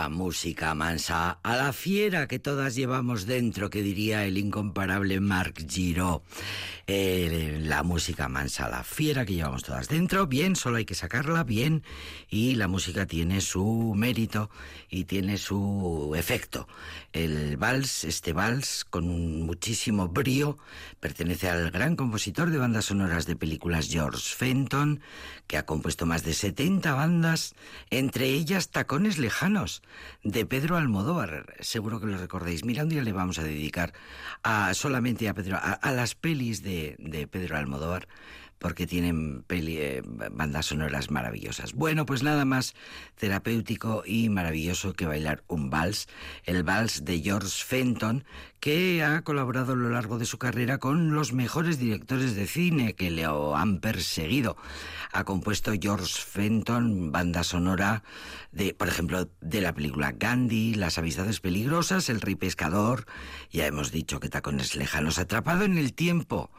la 0.00 0.08
música 0.08 0.74
mansa, 0.74 1.40
a 1.42 1.56
la 1.56 1.74
fiera 1.74 2.26
que 2.26 2.38
todas 2.38 2.74
llevamos 2.74 3.26
dentro, 3.26 3.68
que 3.68 3.82
diría 3.82 4.24
el 4.24 4.38
incomparable 4.38 5.20
Marc 5.20 5.68
Giraud. 5.68 6.22
Eh, 6.92 7.60
la 7.62 7.84
música 7.84 8.28
mansa, 8.28 8.68
la 8.68 8.82
fiera 8.82 9.24
que 9.24 9.34
llevamos 9.34 9.62
todas 9.62 9.86
dentro, 9.86 10.26
bien, 10.26 10.56
solo 10.56 10.78
hay 10.78 10.84
que 10.84 10.96
sacarla, 10.96 11.44
bien, 11.44 11.84
y 12.28 12.56
la 12.56 12.66
música 12.66 13.06
tiene 13.06 13.42
su 13.42 13.94
mérito 13.96 14.50
y 14.88 15.04
tiene 15.04 15.38
su 15.38 16.12
efecto. 16.16 16.66
El 17.12 17.56
vals, 17.56 18.02
este 18.02 18.32
vals, 18.32 18.84
con 18.84 19.06
muchísimo 19.42 20.08
brío, 20.08 20.58
pertenece 20.98 21.48
al 21.48 21.70
gran 21.70 21.94
compositor 21.94 22.50
de 22.50 22.58
bandas 22.58 22.86
sonoras 22.86 23.24
de 23.24 23.36
películas 23.36 23.88
George 23.88 24.34
Fenton, 24.34 25.00
que 25.50 25.58
ha 25.58 25.66
compuesto 25.66 26.06
más 26.06 26.22
de 26.22 26.32
70 26.32 26.94
bandas, 26.94 27.56
entre 27.90 28.28
ellas 28.28 28.70
Tacones 28.70 29.18
Lejanos, 29.18 29.82
de 30.22 30.46
Pedro 30.46 30.76
Almodóvar. 30.76 31.56
Seguro 31.58 31.98
que 31.98 32.06
lo 32.06 32.16
recordáis. 32.16 32.64
Mira, 32.64 32.84
un 32.84 32.88
día 32.88 33.02
le 33.02 33.12
vamos 33.12 33.40
a 33.40 33.42
dedicar 33.42 33.92
a, 34.44 34.72
solamente 34.74 35.28
a 35.28 35.34
Pedro, 35.34 35.58
a, 35.60 35.90
las 35.90 36.14
pelis 36.14 36.62
de, 36.62 36.79
de 36.98 37.26
Pedro 37.26 37.56
Almodóvar 37.56 38.08
porque 38.60 38.86
tienen 38.86 39.44
eh, 39.48 40.02
bandas 40.04 40.66
sonoras 40.66 41.10
maravillosas. 41.10 41.72
Bueno, 41.72 42.04
pues 42.04 42.22
nada 42.22 42.44
más 42.44 42.74
terapéutico 43.16 44.02
y 44.04 44.28
maravilloso 44.28 44.92
que 44.92 45.06
bailar 45.06 45.42
un 45.48 45.70
vals, 45.70 46.08
el 46.44 46.62
vals 46.62 47.04
de 47.04 47.20
George 47.20 47.64
Fenton, 47.64 48.24
que 48.60 49.02
ha 49.02 49.22
colaborado 49.22 49.72
a 49.72 49.76
lo 49.76 49.88
largo 49.88 50.18
de 50.18 50.26
su 50.26 50.36
carrera 50.36 50.76
con 50.76 51.14
los 51.14 51.32
mejores 51.32 51.78
directores 51.78 52.36
de 52.36 52.46
cine 52.46 52.94
que 52.94 53.10
le 53.10 53.24
han 53.24 53.80
perseguido. 53.80 54.58
Ha 55.12 55.24
compuesto 55.24 55.72
George 55.80 56.20
Fenton 56.20 57.10
banda 57.10 57.42
sonora 57.42 58.02
de, 58.52 58.74
por 58.74 58.88
ejemplo, 58.88 59.30
de 59.40 59.60
la 59.62 59.72
película 59.72 60.12
Gandhi, 60.12 60.74
Las 60.74 60.98
amistades 60.98 61.40
peligrosas, 61.40 62.10
El 62.10 62.20
rey 62.20 62.34
pescador, 62.34 63.06
ya 63.50 63.66
hemos 63.66 63.90
dicho 63.90 64.20
que 64.20 64.28
Tacones 64.28 64.76
lejanos, 64.76 65.18
Atrapado 65.18 65.64
en 65.64 65.78
el 65.78 65.94
tiempo, 65.94 66.50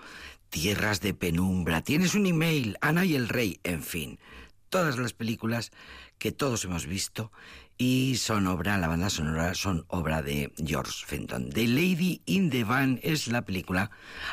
Tierras 0.51 0.99
de 0.99 1.13
penumbra, 1.13 1.81
tienes 1.81 2.13
un 2.13 2.25
email, 2.25 2.77
Ana 2.81 3.05
y 3.05 3.15
el 3.15 3.29
Rey, 3.29 3.61
en 3.63 3.81
fin, 3.81 4.19
todas 4.67 4.97
las 4.97 5.13
películas 5.13 5.71
que 6.17 6.33
todos 6.33 6.65
hemos 6.65 6.87
visto 6.87 7.31
y 7.77 8.17
son 8.17 8.47
obra, 8.47 8.77
la 8.77 8.89
banda 8.89 9.09
sonora 9.09 9.55
son 9.55 9.85
obra 9.87 10.21
de 10.21 10.51
George 10.57 11.05
Fenton. 11.05 11.49
The 11.51 11.69
Lady 11.69 12.21
in 12.25 12.49
the 12.49 12.65
Van 12.65 12.99
es 13.01 13.29
la 13.29 13.43
película 13.43 13.91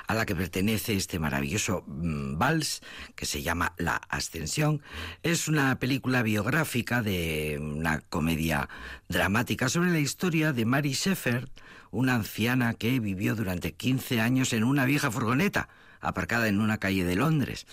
a 0.08 0.14
la 0.16 0.26
que 0.26 0.34
pertenece 0.34 0.96
este 0.96 1.20
maravilloso 1.20 1.84
mm, 1.86 2.36
vals 2.36 2.82
que 3.14 3.24
se 3.24 3.42
llama 3.42 3.74
La 3.78 4.00
Ascensión. 4.08 4.82
Es 5.22 5.46
una 5.46 5.78
película 5.78 6.22
biográfica 6.22 7.00
de 7.00 7.60
una 7.62 8.00
comedia 8.00 8.68
dramática 9.08 9.68
sobre 9.68 9.92
la 9.92 10.00
historia 10.00 10.52
de 10.52 10.64
Mary 10.64 10.94
Shepard, 10.94 11.48
una 11.92 12.16
anciana 12.16 12.74
que 12.74 12.98
vivió 12.98 13.36
durante 13.36 13.72
15 13.72 14.20
años 14.20 14.52
en 14.52 14.64
una 14.64 14.84
vieja 14.84 15.12
furgoneta 15.12 15.68
aparcada 16.00 16.48
en 16.48 16.60
una 16.60 16.78
calle 16.78 17.04
de 17.04 17.16
Londres. 17.16 17.66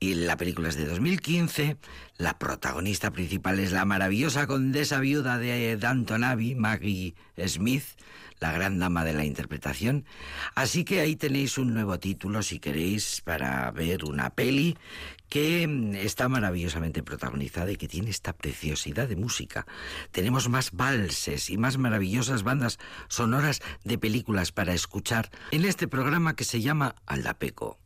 Y 0.00 0.14
la 0.14 0.36
película 0.36 0.68
es 0.68 0.76
de 0.76 0.86
2015. 0.86 1.76
La 2.16 2.38
protagonista 2.38 3.12
principal 3.12 3.60
es 3.60 3.72
la 3.72 3.84
maravillosa 3.84 4.46
condesa 4.46 4.98
viuda 4.98 5.38
de 5.38 5.76
Danton 5.76 6.24
Abbey, 6.24 6.54
Maggie 6.54 7.14
Smith, 7.46 7.84
la 8.42 8.52
gran 8.52 8.78
dama 8.78 9.04
de 9.04 9.14
la 9.14 9.24
interpretación. 9.24 10.04
Así 10.54 10.84
que 10.84 11.00
ahí 11.00 11.16
tenéis 11.16 11.56
un 11.58 11.72
nuevo 11.72 11.98
título 11.98 12.42
si 12.42 12.58
queréis 12.58 13.22
para 13.22 13.70
ver 13.70 14.04
una 14.04 14.30
peli 14.30 14.76
que 15.28 15.66
mm, 15.66 15.94
está 15.94 16.28
maravillosamente 16.28 17.04
protagonizada 17.04 17.70
y 17.70 17.76
que 17.76 17.88
tiene 17.88 18.10
esta 18.10 18.32
preciosidad 18.32 19.08
de 19.08 19.16
música. 19.16 19.64
Tenemos 20.10 20.48
más 20.48 20.72
valses 20.72 21.50
y 21.50 21.56
más 21.56 21.78
maravillosas 21.78 22.42
bandas 22.42 22.78
sonoras 23.08 23.62
de 23.84 23.96
películas 23.96 24.50
para 24.50 24.74
escuchar 24.74 25.30
en 25.52 25.64
este 25.64 25.86
programa 25.86 26.34
que 26.34 26.44
se 26.44 26.60
llama 26.60 26.96
Aldapeco. 27.06 27.78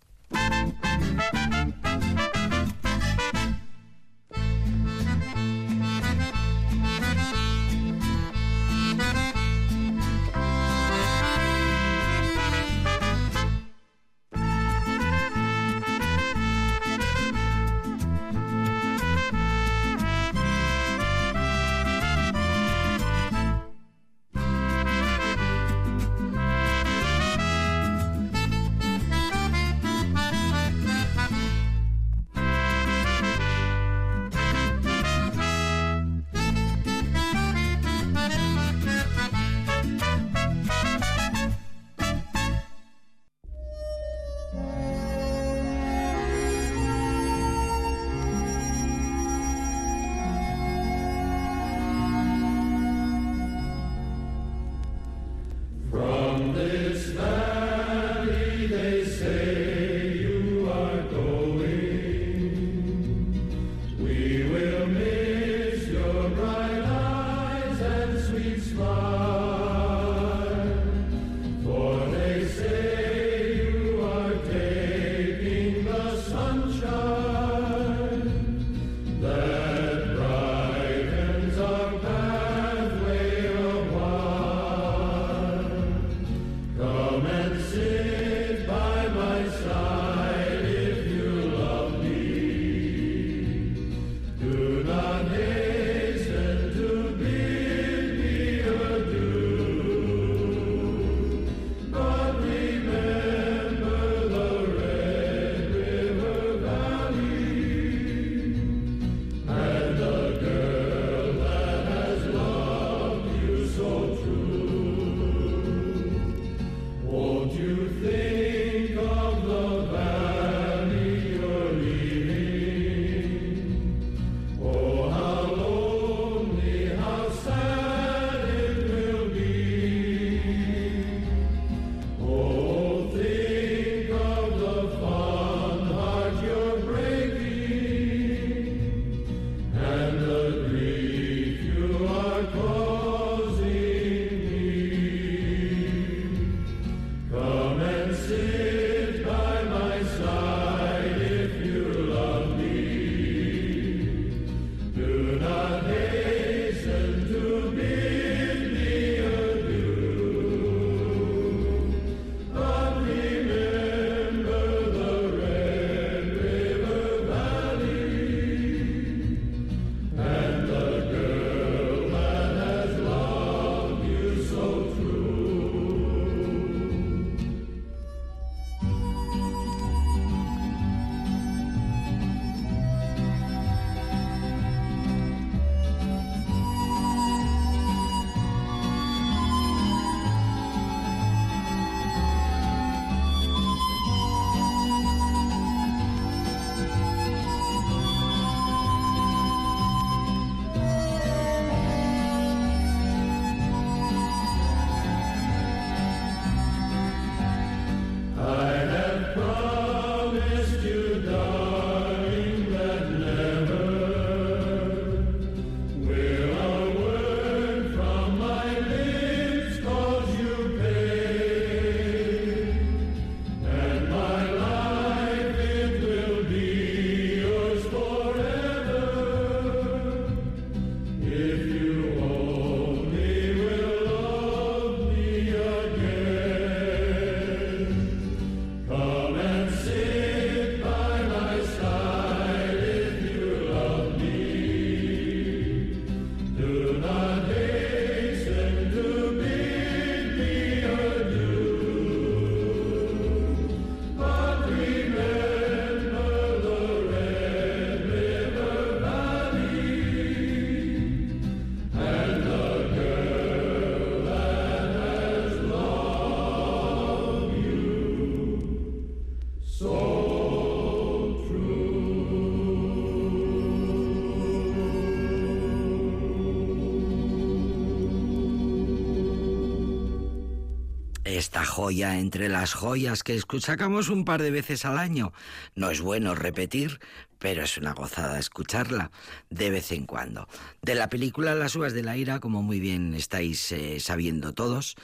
Esta 281.56 281.72
joya 281.72 282.18
entre 282.18 282.50
las 282.50 282.74
joyas 282.74 283.22
que 283.22 283.40
sacamos 283.60 284.10
un 284.10 284.26
par 284.26 284.42
de 284.42 284.50
veces 284.50 284.84
al 284.84 284.98
año. 284.98 285.32
No 285.74 285.88
es 285.88 286.02
bueno 286.02 286.34
repetir, 286.34 287.00
pero 287.38 287.62
es 287.62 287.78
una 287.78 287.94
gozada 287.94 288.38
escucharla 288.38 289.10
de 289.48 289.70
vez 289.70 289.90
en 289.90 290.04
cuando. 290.04 290.48
De 290.82 290.94
la 290.94 291.08
película 291.08 291.54
Las 291.54 291.74
uvas 291.74 291.94
de 291.94 292.02
la 292.02 292.18
ira, 292.18 292.40
como 292.40 292.62
muy 292.62 292.78
bien 292.78 293.14
estáis 293.14 293.72
eh, 293.72 294.00
sabiendo 294.00 294.52
todos, 294.52 294.96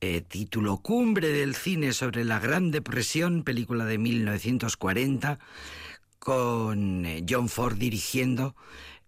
eh, 0.00 0.22
título 0.22 0.78
Cumbre 0.78 1.28
del 1.28 1.54
cine 1.54 1.92
sobre 1.92 2.24
la 2.24 2.38
Gran 2.38 2.70
Depresión, 2.70 3.42
película 3.42 3.84
de 3.84 3.98
1940, 3.98 5.38
con 6.18 7.04
eh, 7.04 7.22
John 7.28 7.50
Ford 7.50 7.76
dirigiendo. 7.76 8.56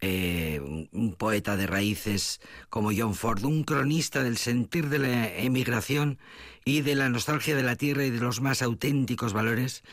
Un 0.01 1.15
poeta 1.17 1.57
de 1.57 1.67
raíces 1.67 2.41
como 2.69 2.91
John 2.95 3.13
Ford, 3.13 3.43
un 3.45 3.63
cronista 3.63 4.23
del 4.23 4.37
sentir 4.37 4.89
de 4.89 4.99
la 4.99 5.35
emigración 5.37 6.17
y 6.65 6.81
de 6.81 6.95
la 6.95 7.09
nostalgia 7.09 7.55
de 7.55 7.63
la 7.63 7.75
tierra 7.75 8.05
y 8.05 8.09
de 8.09 8.19
los 8.19 8.41
más 8.41 8.61
auténticos 8.61 9.33
valores, 9.33 9.83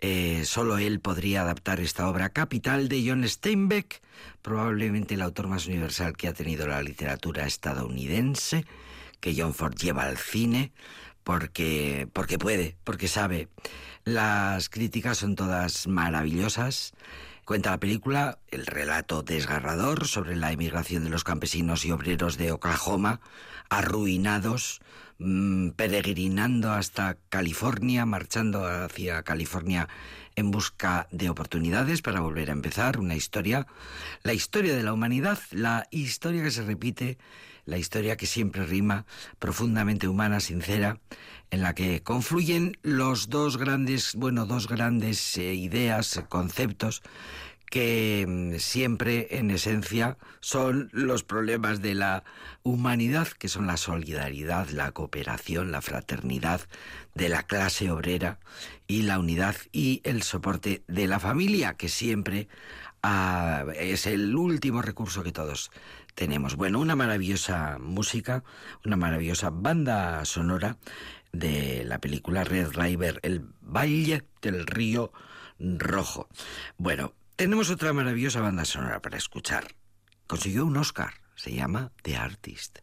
eh, 0.00 0.42
solo 0.44 0.78
él 0.78 1.00
podría 1.00 1.42
adaptar 1.42 1.80
esta 1.80 2.08
obra 2.08 2.30
capital 2.30 2.88
de 2.88 3.04
John 3.06 3.26
Steinbeck, 3.28 4.00
probablemente 4.42 5.14
el 5.14 5.22
autor 5.22 5.48
más 5.48 5.66
universal 5.66 6.16
que 6.16 6.28
ha 6.28 6.34
tenido 6.34 6.66
la 6.66 6.82
literatura 6.82 7.46
estadounidense, 7.46 8.64
que 9.20 9.34
John 9.36 9.54
Ford 9.54 9.74
lleva 9.76 10.04
al 10.04 10.18
cine, 10.18 10.72
porque, 11.24 12.08
porque 12.12 12.38
puede, 12.38 12.76
porque 12.84 13.08
sabe. 13.08 13.48
Las 14.04 14.68
críticas 14.68 15.18
son 15.18 15.34
todas 15.34 15.86
maravillosas. 15.86 16.92
Cuenta 17.44 17.70
la 17.70 17.80
película 17.80 18.38
el 18.48 18.66
relato 18.66 19.22
desgarrador 19.22 20.06
sobre 20.06 20.36
la 20.36 20.52
emigración 20.52 21.04
de 21.04 21.10
los 21.10 21.24
campesinos 21.24 21.84
y 21.84 21.90
obreros 21.90 22.38
de 22.38 22.52
Oklahoma, 22.52 23.20
arruinados 23.68 24.80
Mm, 25.18 25.70
peregrinando 25.70 26.72
hasta 26.72 27.16
California, 27.28 28.04
marchando 28.04 28.66
hacia 28.66 29.22
California 29.22 29.88
en 30.34 30.50
busca 30.50 31.06
de 31.12 31.30
oportunidades 31.30 32.02
para 32.02 32.18
volver 32.18 32.50
a 32.50 32.52
empezar 32.52 32.98
una 32.98 33.14
historia, 33.14 33.68
la 34.24 34.32
historia 34.32 34.74
de 34.74 34.82
la 34.82 34.92
humanidad, 34.92 35.38
la 35.52 35.86
historia 35.92 36.42
que 36.42 36.50
se 36.50 36.64
repite, 36.64 37.16
la 37.66 37.78
historia 37.78 38.16
que 38.16 38.26
siempre 38.26 38.66
rima, 38.66 39.06
profundamente 39.38 40.08
humana, 40.08 40.40
sincera, 40.40 40.98
en 41.50 41.62
la 41.62 41.74
que 41.74 42.02
confluyen 42.02 42.76
los 42.82 43.28
dos 43.28 43.56
grandes, 43.56 44.14
bueno, 44.14 44.46
dos 44.46 44.68
grandes 44.68 45.36
eh, 45.38 45.54
ideas, 45.54 46.22
conceptos 46.28 47.02
que 47.74 48.24
mm, 48.28 48.58
siempre 48.58 49.26
en 49.38 49.50
esencia 49.50 50.16
son 50.38 50.90
los 50.92 51.24
problemas 51.24 51.82
de 51.82 51.94
la 51.94 52.22
humanidad, 52.62 53.26
que 53.26 53.48
son 53.48 53.66
la 53.66 53.76
solidaridad, 53.76 54.68
la 54.68 54.92
cooperación, 54.92 55.72
la 55.72 55.82
fraternidad 55.82 56.60
de 57.14 57.28
la 57.28 57.42
clase 57.42 57.90
obrera 57.90 58.38
y 58.86 59.02
la 59.02 59.18
unidad 59.18 59.56
y 59.72 60.02
el 60.04 60.22
soporte 60.22 60.84
de 60.86 61.08
la 61.08 61.18
familia, 61.18 61.74
que 61.74 61.88
siempre 61.88 62.46
ah, 63.02 63.64
es 63.74 64.06
el 64.06 64.36
último 64.36 64.80
recurso 64.80 65.24
que 65.24 65.32
todos 65.32 65.72
tenemos. 66.14 66.56
Bueno, 66.56 66.80
una 66.80 66.96
maravillosa 66.96 67.78
música, 67.78 68.44
una 68.84 68.96
maravillosa 68.96 69.50
banda 69.50 70.24
sonora 70.24 70.78
de 71.32 71.84
la 71.84 71.98
película 71.98 72.44
Red 72.44 72.72
River, 72.72 73.20
el 73.22 73.46
Valle 73.60 74.24
del 74.40 74.66
Río 74.66 75.12
Rojo. 75.58 76.28
Bueno, 76.76 77.14
tenemos 77.36 77.70
otra 77.70 77.92
maravillosa 77.92 78.40
banda 78.40 78.64
sonora 78.64 79.00
para 79.00 79.16
escuchar. 79.16 79.74
Consiguió 80.26 80.64
un 80.66 80.76
Oscar. 80.76 81.14
Se 81.34 81.52
llama 81.52 81.90
The 82.02 82.16
Artist. 82.16 82.78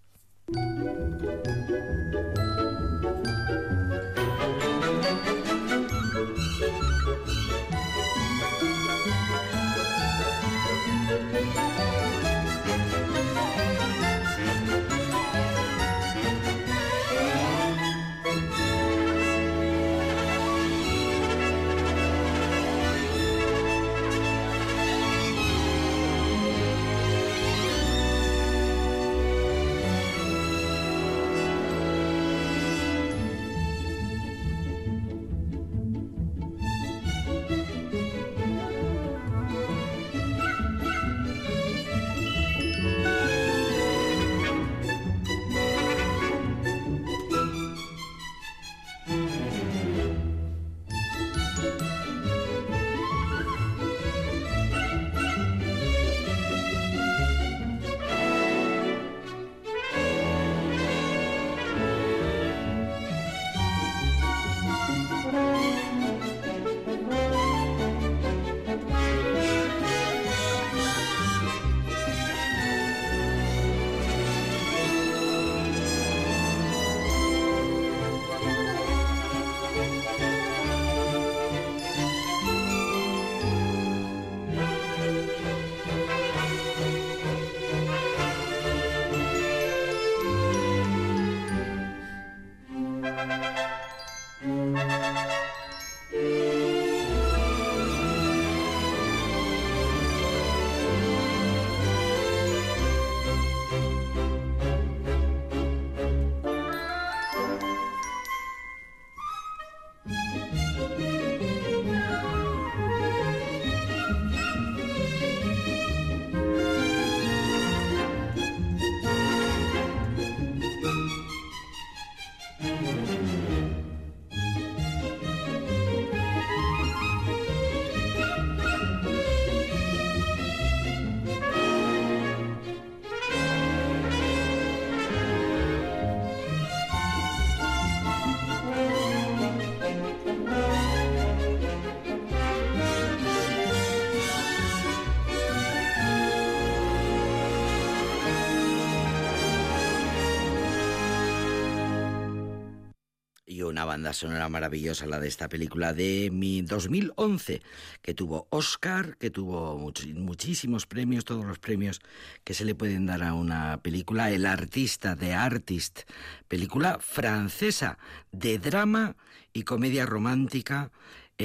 Una 153.82 153.86
banda 153.86 154.14
sonora 154.14 154.48
maravillosa, 154.48 155.08
la 155.08 155.20
de 155.20 155.28
esta 155.28 155.50
película 155.50 155.92
de 155.92 156.30
mi 156.32 156.62
2011, 156.62 157.64
que 158.04 158.14
tuvo 158.14 158.46
Oscar, 158.52 159.18
que 159.18 159.32
tuvo 159.32 159.76
muchísimos 160.14 160.86
premios, 160.86 161.26
todos 161.26 161.44
los 161.46 161.58
premios 161.58 162.00
que 162.44 162.54
se 162.54 162.64
le 162.64 162.76
pueden 162.76 163.08
dar 163.08 163.24
a 163.24 163.34
una 163.34 163.80
película. 163.82 164.30
El 164.30 164.46
artista 164.46 165.16
de 165.16 165.34
Artist, 165.34 166.02
película 166.48 167.00
francesa 167.00 167.98
de 168.32 168.60
drama 168.60 169.16
y 169.52 169.64
comedia 169.64 170.06
romántica 170.06 170.92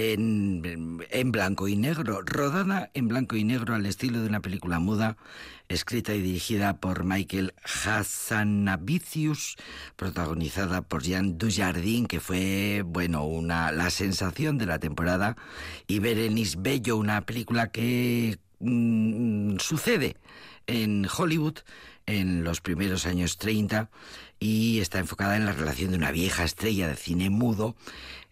en, 0.04 1.32
blanco 1.32 1.68
y 1.68 1.76
negro, 1.76 2.20
rodada 2.22 2.90
en 2.92 3.08
blanco 3.08 3.36
y 3.36 3.44
negro 3.44 3.74
al 3.74 3.86
estilo 3.86 4.20
de 4.20 4.28
una 4.28 4.40
película 4.40 4.78
muda, 4.78 5.16
escrita 5.68 6.14
y 6.14 6.20
dirigida 6.20 6.78
por 6.80 7.04
Michael 7.04 7.54
Hassanavicius, 7.64 9.56
protagonizada 9.96 10.82
por 10.82 11.02
Jean 11.02 11.38
Dujardin, 11.38 12.06
que 12.06 12.20
fue, 12.20 12.82
bueno, 12.84 13.24
una, 13.24 13.72
la 13.72 13.88
sensación 13.88 14.58
de 14.58 14.66
la 14.66 14.78
temporada, 14.78 15.36
y 15.86 15.98
Berenice 15.98 16.56
Bello, 16.58 16.98
una 16.98 17.22
película 17.22 17.70
que 17.70 18.38
mm, 18.60 19.56
sucede 19.58 20.16
en 20.66 21.06
Hollywood 21.06 21.58
en 22.04 22.44
los 22.44 22.60
primeros 22.60 23.06
años 23.06 23.38
30 23.38 23.90
y 24.38 24.80
está 24.80 24.98
enfocada 24.98 25.36
en 25.36 25.46
la 25.46 25.52
relación 25.52 25.90
de 25.90 25.96
una 25.96 26.12
vieja 26.12 26.44
estrella 26.44 26.86
de 26.86 26.96
cine 26.96 27.30
mudo 27.30 27.76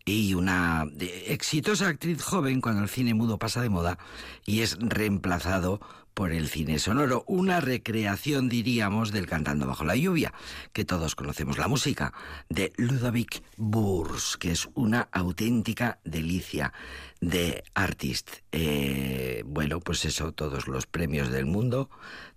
y 0.04 0.34
una 0.34 0.86
exitosa 1.00 1.88
actriz 1.88 2.22
joven 2.22 2.60
cuando 2.60 2.82
el 2.82 2.88
cine 2.88 3.14
mudo 3.14 3.38
pasa 3.38 3.62
de 3.62 3.70
moda 3.70 3.98
y 4.44 4.60
es 4.60 4.76
reemplazado 4.78 5.80
por 6.14 6.30
el 6.30 6.48
cine 6.48 6.78
sonoro, 6.78 7.24
una 7.26 7.60
recreación, 7.60 8.48
diríamos, 8.48 9.10
del 9.10 9.26
Cantando 9.26 9.66
bajo 9.66 9.84
la 9.84 9.96
lluvia, 9.96 10.32
que 10.72 10.84
todos 10.84 11.16
conocemos 11.16 11.58
la 11.58 11.66
música, 11.66 12.14
de 12.48 12.72
Ludovic 12.76 13.42
Burs, 13.56 14.36
que 14.36 14.52
es 14.52 14.68
una 14.74 15.08
auténtica 15.10 15.98
delicia 16.04 16.72
de 17.20 17.64
artist. 17.74 18.30
Eh, 18.52 19.42
bueno, 19.44 19.80
pues 19.80 20.04
eso, 20.04 20.30
todos 20.30 20.68
los 20.68 20.86
premios 20.86 21.30
del 21.30 21.46
mundo, 21.46 21.90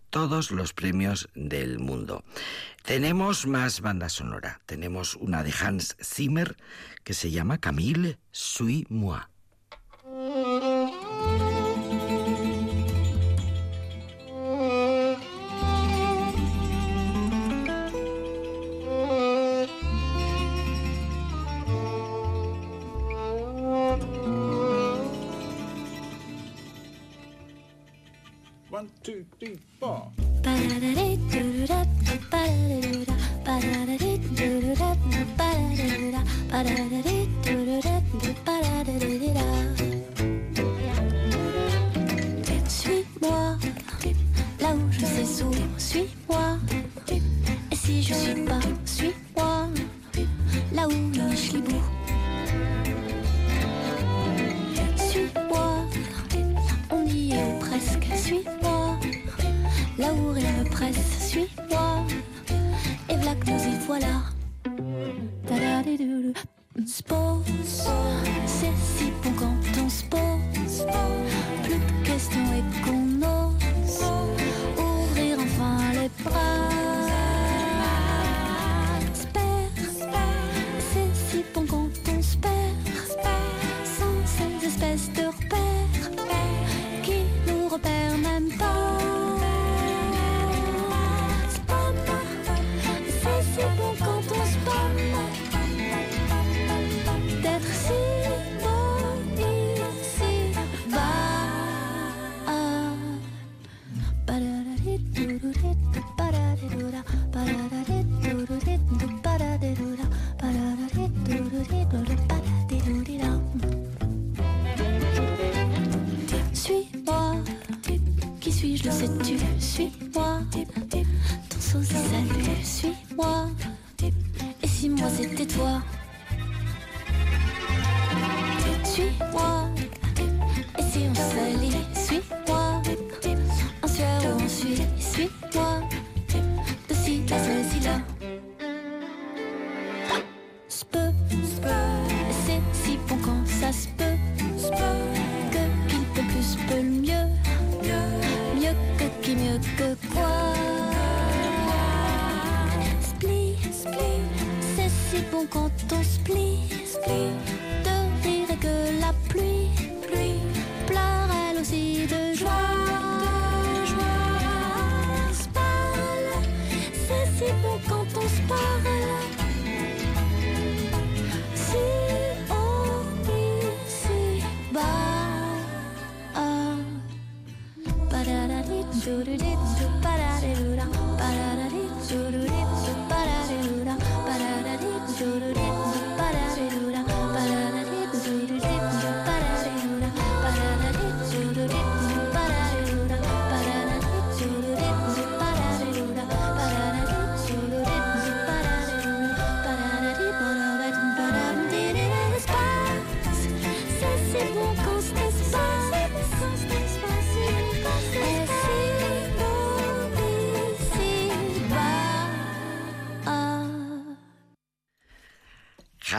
todos 0.09 0.51
los 0.51 0.73
premios 0.73 1.29
del 1.35 1.79
mundo. 1.79 2.23
Tenemos 2.83 3.45
más 3.45 3.81
banda 3.81 4.09
sonora. 4.09 4.59
Tenemos 4.65 5.15
una 5.15 5.43
de 5.43 5.53
Hans 5.59 5.97
Zimmer 6.01 6.55
que 7.07 7.13
se 7.13 7.31
llama 7.31 7.57
Camille 7.57 8.17
Suis 8.33 8.85
Moi. 8.89 9.29
One, 28.69 28.89
two, 29.01 29.23
three, 29.39 29.57
four. 29.79 30.11
Là 50.77 50.87
où 50.87 50.91
lis 50.91 51.61
bout. 51.61 51.87
Suis-moi, 54.95 55.67
on 56.91 57.03
y 57.07 57.31
est 57.33 57.59
presque, 57.59 58.07
suis-moi. 58.15 58.99
Là 59.97 60.13
où 60.13 60.31
rien 60.33 60.53
ne 60.59 60.69
presse, 60.69 61.29
suis-moi. 61.29 62.05
Et 63.09 63.15
voilà 63.15 63.33
que 63.35 63.49
nous 63.49 63.63
y 63.73 63.85
voilà. 63.87 64.17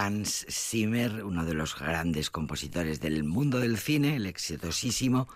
Hans 0.09 0.47
Zimmer, 0.49 1.23
uno 1.23 1.45
de 1.45 1.53
los 1.53 1.79
grandes 1.79 2.31
compositores 2.31 2.99
del 2.99 3.25
mundo 3.25 3.61
del 3.61 3.77
cine, 3.77 4.17
el 4.17 4.25
exitosísimo 4.25 5.29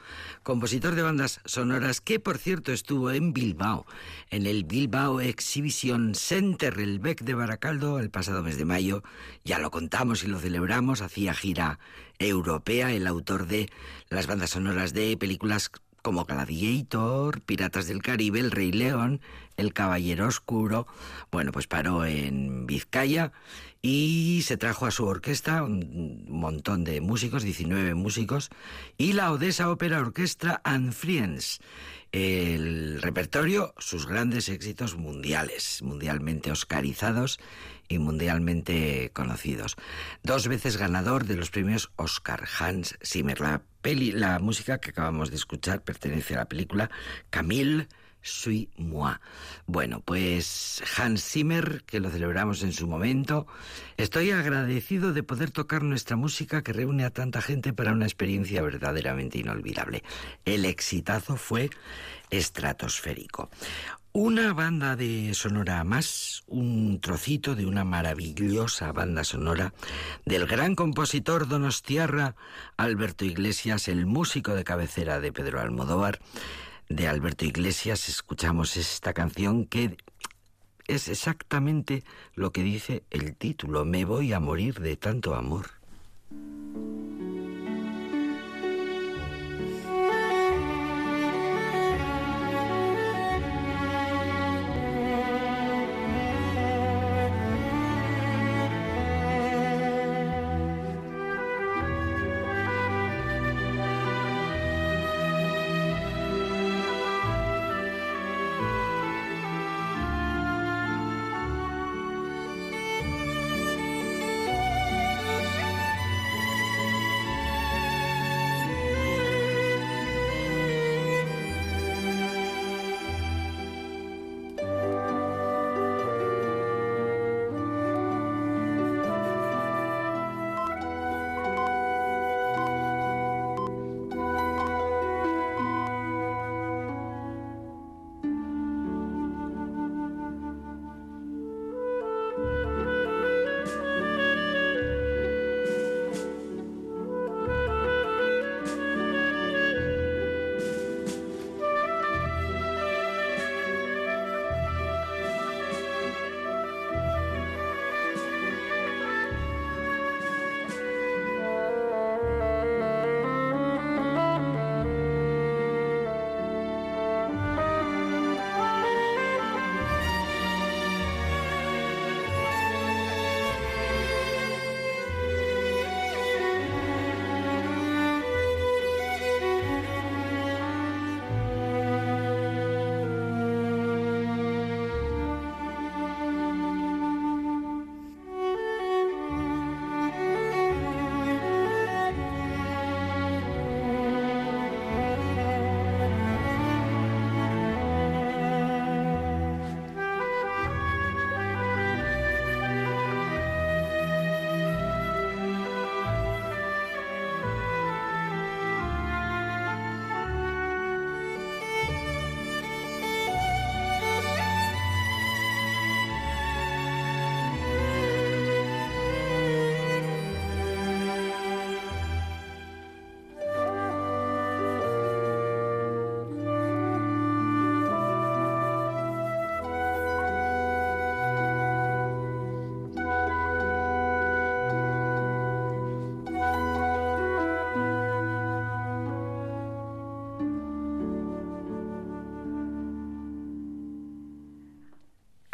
compositor 0.42 0.94
de 0.94 1.02
bandas 1.02 1.42
sonoras 1.44 2.00
que, 2.00 2.18
por 2.18 2.38
cierto, 2.38 2.72
estuvo 2.72 3.10
en 3.10 3.34
Bilbao, 3.34 3.84
en 4.30 4.46
el 4.46 4.64
Bilbao 4.64 5.20
Exhibition 5.20 6.14
Center, 6.14 6.80
el 6.80 7.00
BEC 7.00 7.20
de 7.20 7.34
Baracaldo, 7.34 7.98
el 7.98 8.08
pasado 8.08 8.42
mes 8.42 8.56
de 8.56 8.64
mayo. 8.64 9.02
Ya 9.44 9.58
lo 9.58 9.70
contamos 9.70 10.24
y 10.24 10.28
lo 10.28 10.40
celebramos, 10.40 11.02
hacía 11.02 11.34
gira 11.34 11.78
europea, 12.18 12.92
el 12.92 13.06
autor 13.06 13.46
de 13.46 13.68
las 14.08 14.26
bandas 14.26 14.50
sonoras 14.50 14.94
de 14.94 15.18
películas 15.18 15.70
como 16.02 16.24
Gladiator, 16.24 17.40
Piratas 17.40 17.86
del 17.86 18.02
Caribe, 18.02 18.40
El 18.40 18.50
Rey 18.50 18.72
León, 18.72 19.20
El 19.56 19.72
Caballero 19.72 20.26
Oscuro. 20.26 20.86
Bueno, 21.30 21.52
pues 21.52 21.66
paró 21.66 22.04
en 22.04 22.66
Vizcaya 22.66 23.32
y 23.80 24.42
se 24.44 24.56
trajo 24.56 24.86
a 24.86 24.90
su 24.90 25.04
orquesta 25.04 25.62
un 25.62 26.26
montón 26.28 26.84
de 26.84 27.00
músicos, 27.00 27.42
19 27.42 27.94
músicos, 27.94 28.50
y 28.98 29.12
la 29.12 29.32
Odessa 29.32 29.70
Opera 29.70 30.00
Orquestra 30.00 30.60
and 30.64 30.92
Friends. 30.92 31.60
El 32.12 33.00
repertorio, 33.00 33.74
sus 33.78 34.06
grandes 34.06 34.48
éxitos 34.50 34.96
mundiales, 34.96 35.80
mundialmente 35.82 36.52
oscarizados 36.52 37.40
y 37.88 37.98
mundialmente 37.98 39.10
conocidos. 39.14 39.76
Dos 40.22 40.46
veces 40.46 40.76
ganador 40.76 41.24
de 41.24 41.36
los 41.36 41.50
premios 41.50 41.90
Oscar 41.96 42.44
Hans 42.58 42.98
Zimmer. 43.02 43.40
La, 43.40 43.62
peli, 43.82 44.12
la 44.12 44.38
música 44.38 44.78
que 44.78 44.90
acabamos 44.90 45.30
de 45.30 45.36
escuchar 45.36 45.82
pertenece 45.82 46.34
a 46.34 46.38
la 46.38 46.48
película 46.48 46.90
Camille 47.30 47.88
Suis 48.22 48.68
moi. 48.76 49.18
Bueno, 49.66 50.00
pues 50.00 50.82
Hans 50.96 51.24
Zimmer, 51.24 51.82
que 51.84 52.00
lo 52.00 52.10
celebramos 52.10 52.62
en 52.62 52.72
su 52.72 52.86
momento, 52.86 53.46
estoy 53.96 54.30
agradecido 54.30 55.12
de 55.12 55.22
poder 55.22 55.50
tocar 55.50 55.82
nuestra 55.82 56.16
música 56.16 56.62
que 56.62 56.72
reúne 56.72 57.04
a 57.04 57.10
tanta 57.10 57.42
gente 57.42 57.72
para 57.72 57.92
una 57.92 58.06
experiencia 58.06 58.62
verdaderamente 58.62 59.38
inolvidable. 59.38 60.02
El 60.44 60.64
exitazo 60.64 61.36
fue 61.36 61.70
estratosférico. 62.30 63.50
Una 64.14 64.52
banda 64.52 64.94
de 64.94 65.32
sonora 65.32 65.82
más, 65.84 66.42
un 66.46 67.00
trocito 67.00 67.54
de 67.54 67.64
una 67.64 67.82
maravillosa 67.82 68.92
banda 68.92 69.24
sonora 69.24 69.72
del 70.26 70.46
gran 70.46 70.74
compositor 70.74 71.48
donostiarra 71.48 72.36
Alberto 72.76 73.24
Iglesias, 73.24 73.88
el 73.88 74.04
músico 74.04 74.54
de 74.54 74.64
cabecera 74.64 75.18
de 75.18 75.32
Pedro 75.32 75.60
Almodóvar. 75.60 76.20
De 76.92 77.08
Alberto 77.08 77.46
Iglesias 77.46 78.10
escuchamos 78.10 78.76
esta 78.76 79.14
canción 79.14 79.64
que 79.64 79.96
es 80.86 81.08
exactamente 81.08 82.04
lo 82.34 82.52
que 82.52 82.62
dice 82.62 83.02
el 83.08 83.34
título, 83.34 83.86
Me 83.86 84.04
voy 84.04 84.34
a 84.34 84.40
morir 84.40 84.78
de 84.78 84.98
tanto 84.98 85.34
amor. 85.34 85.70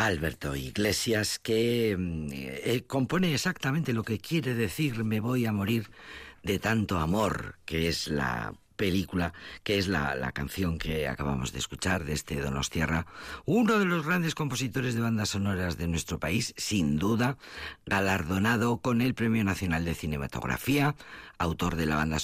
Alberto 0.09 0.57
Iglesias, 0.57 1.38
que 1.38 1.94
mm, 1.97 2.29
eh, 2.33 2.85
compone 2.87 3.35
exactamente 3.35 3.92
lo 3.92 4.03
que 4.03 4.18
quiere 4.18 4.55
decir 4.55 5.05
me 5.05 5.21
voy 5.21 5.47
a 5.47 5.53
morir 5.53 5.90
de 6.42 6.59
tanto 6.59 6.99
amor, 6.99 7.57
que 7.66 7.88
es 7.88 8.09
la 8.09 8.55
película, 8.78 9.34
que 9.64 9.76
es 9.76 9.88
la, 9.88 10.14
la, 10.14 10.32
canción 10.32 10.78
que 10.78 11.08
acabamos 11.08 11.52
de 11.52 11.58
escuchar 11.58 12.04
de 12.04 12.12
este 12.14 12.40
Donostierra, 12.40 13.06
uno 13.44 13.78
de 13.78 13.84
los 13.84 14.06
grandes 14.06 14.36
compositores 14.36 14.94
de 14.94 15.00
bandas 15.00 15.30
sonoras 15.30 15.76
de 15.76 15.88
nuestro 15.88 16.18
país, 16.18 16.54
sin 16.56 16.96
duda, 16.96 17.36
galardonado 17.84 18.78
con 18.78 19.02
el 19.02 19.14
Premio 19.14 19.42
Nacional 19.42 19.84
de 19.84 19.96
Cinematografía, 19.96 20.94
autor 21.38 21.76
de, 21.76 21.86
la 21.86 21.96
banda, 21.96 22.18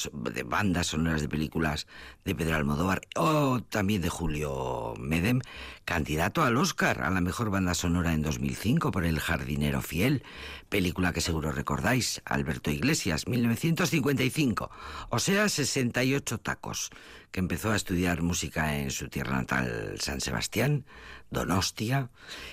bandas 0.47 0.89
sonoras 0.89 1.23
de 1.23 1.29
películas 1.29 1.87
de 2.25 2.35
Pedro 2.35 2.57
Almodóvar 2.57 3.03
o 3.17 3.61
también 3.61 4.03
de 4.03 4.09
Julio 4.09 4.95
Medem, 4.99 5.41
candidato 5.85 6.43
al 6.43 6.57
Oscar 6.57 7.03
a 7.03 7.11
la 7.11 7.21
mejor 7.21 7.51
banda 7.51 7.75
sonora 7.75 8.13
en 8.13 8.23
2005 8.23 8.91
por 8.91 9.05
El 9.05 9.21
jardinero 9.21 9.83
fiel, 9.83 10.25
película 10.69 11.13
que 11.13 11.21
seguro 11.21 11.53
recordáis, 11.53 12.23
Alberto 12.25 12.71
Iglesias, 12.71 13.29
1955, 13.29 14.71
o 15.11 15.19
sea, 15.19 15.49
68 15.49 16.39
tacos, 16.45 16.91
que 17.33 17.41
empezó 17.41 17.73
a 17.73 17.77
estudiar 17.77 18.23
música 18.23 18.79
en 18.79 18.93
su 18.93 19.09
tierra 19.09 19.39
natal, 19.39 19.97
San 19.99 20.21
Sebastián, 20.21 20.87
Donostia. 21.31 22.11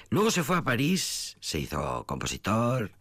Luego 0.10 0.32
se 0.32 0.41
fue 0.41 0.58
a 0.58 0.63
París, 0.63 1.38
se 1.39 1.60
hizo 1.60 2.06
compositor, 2.08 2.91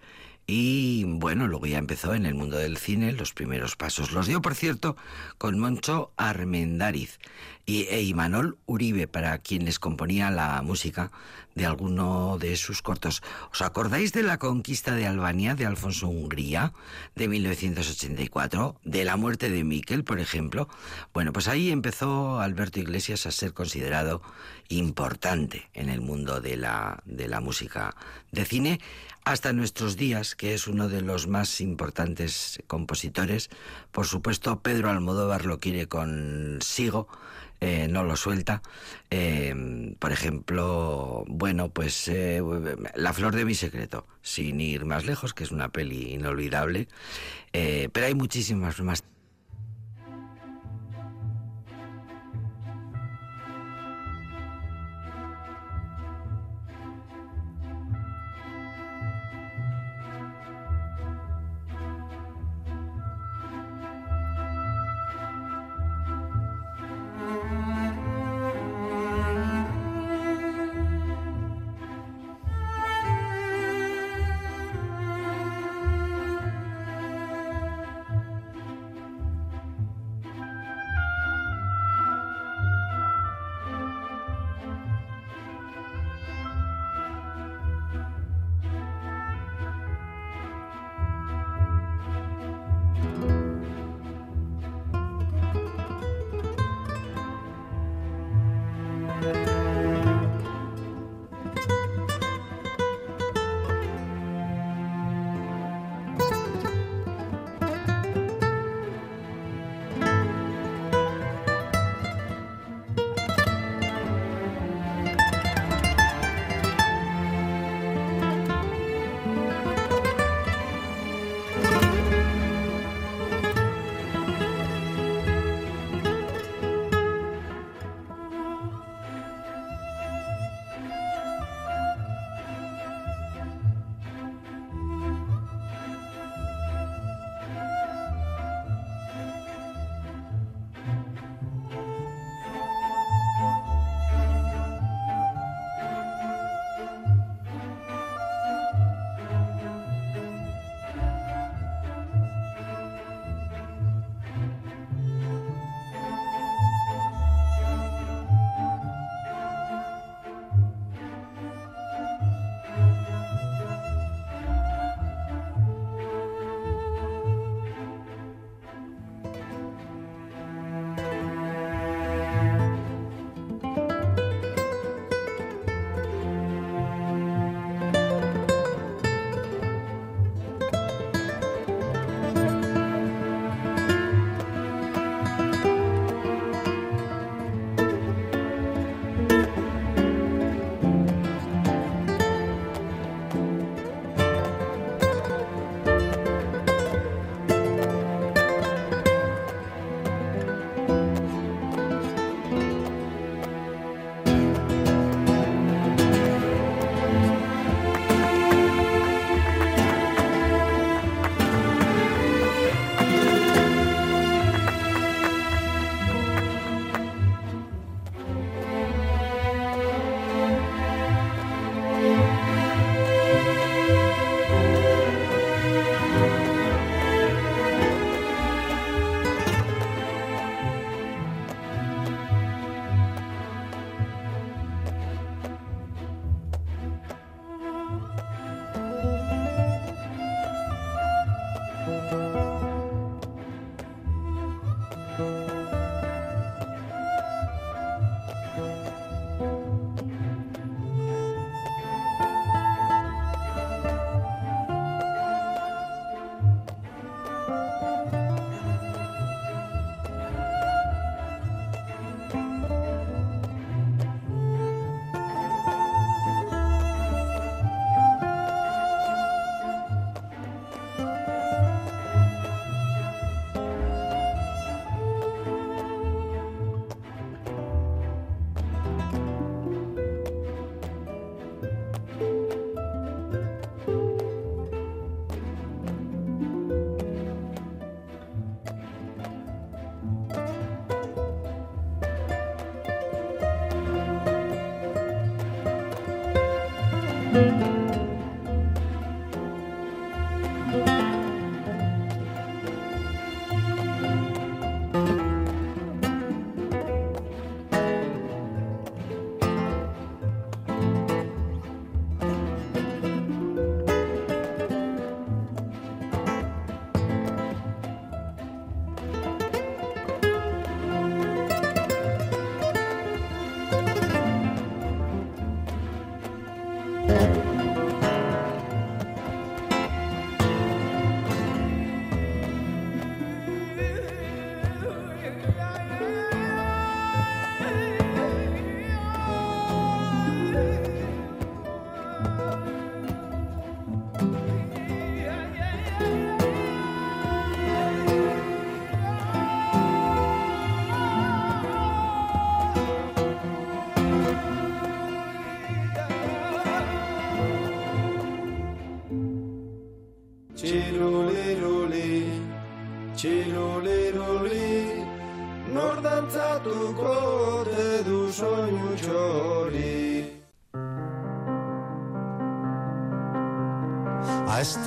y 0.52 1.04
bueno, 1.04 1.46
luego 1.46 1.66
ya 1.66 1.78
empezó 1.78 2.12
en 2.12 2.26
el 2.26 2.34
mundo 2.34 2.58
del 2.58 2.76
cine, 2.76 3.12
los 3.12 3.32
primeros 3.32 3.76
pasos 3.76 4.10
los 4.10 4.26
dio, 4.26 4.42
por 4.42 4.56
cierto, 4.56 4.96
con 5.38 5.60
Moncho 5.60 6.12
Armendáriz 6.16 7.20
y 7.70 7.86
e 7.88 8.02
Uribe, 8.66 9.06
para 9.06 9.38
quien 9.38 9.64
les 9.64 9.78
componía 9.78 10.32
la 10.32 10.60
música 10.62 11.12
de 11.54 11.66
alguno 11.66 12.36
de 12.36 12.56
sus 12.56 12.82
cortos. 12.82 13.22
¿Os 13.52 13.62
acordáis 13.62 14.12
de 14.12 14.24
la 14.24 14.38
conquista 14.38 14.96
de 14.96 15.06
Albania 15.06 15.54
de 15.54 15.66
Alfonso 15.66 16.08
Hungría 16.08 16.72
de 17.14 17.28
1984? 17.28 18.80
De 18.82 19.04
la 19.04 19.16
muerte 19.16 19.50
de 19.50 19.62
Miquel, 19.62 20.02
por 20.02 20.18
ejemplo. 20.18 20.68
Bueno, 21.14 21.32
pues 21.32 21.46
ahí 21.46 21.70
empezó 21.70 22.40
Alberto 22.40 22.80
Iglesias 22.80 23.26
a 23.26 23.30
ser 23.30 23.52
considerado 23.52 24.20
importante 24.68 25.70
en 25.72 25.90
el 25.90 26.00
mundo 26.00 26.40
de 26.40 26.56
la, 26.56 27.00
de 27.04 27.28
la 27.28 27.40
música 27.40 27.94
de 28.32 28.44
cine 28.46 28.80
hasta 29.24 29.52
nuestros 29.52 29.96
días, 29.96 30.34
que 30.34 30.54
es 30.54 30.66
uno 30.66 30.88
de 30.88 31.02
los 31.02 31.28
más 31.28 31.60
importantes 31.60 32.60
compositores. 32.66 33.48
Por 33.92 34.06
supuesto, 34.06 34.60
Pedro 34.60 34.90
Almodóvar 34.90 35.44
lo 35.46 35.60
quiere 35.60 35.86
consigo 35.86 37.06
eh, 37.60 37.88
no 37.88 38.04
lo 38.04 38.16
suelta. 38.16 38.62
Eh, 39.10 39.94
por 39.98 40.12
ejemplo, 40.12 41.24
bueno, 41.28 41.70
pues 41.70 42.08
eh, 42.08 42.42
La 42.94 43.12
flor 43.12 43.34
de 43.34 43.44
mi 43.44 43.54
secreto, 43.54 44.06
sin 44.22 44.60
ir 44.60 44.84
más 44.84 45.04
lejos, 45.04 45.34
que 45.34 45.44
es 45.44 45.50
una 45.50 45.68
peli 45.68 46.12
inolvidable, 46.12 46.88
pero 47.52 48.06
hay 48.06 48.14
muchísimas 48.14 48.80
más. 48.80 49.04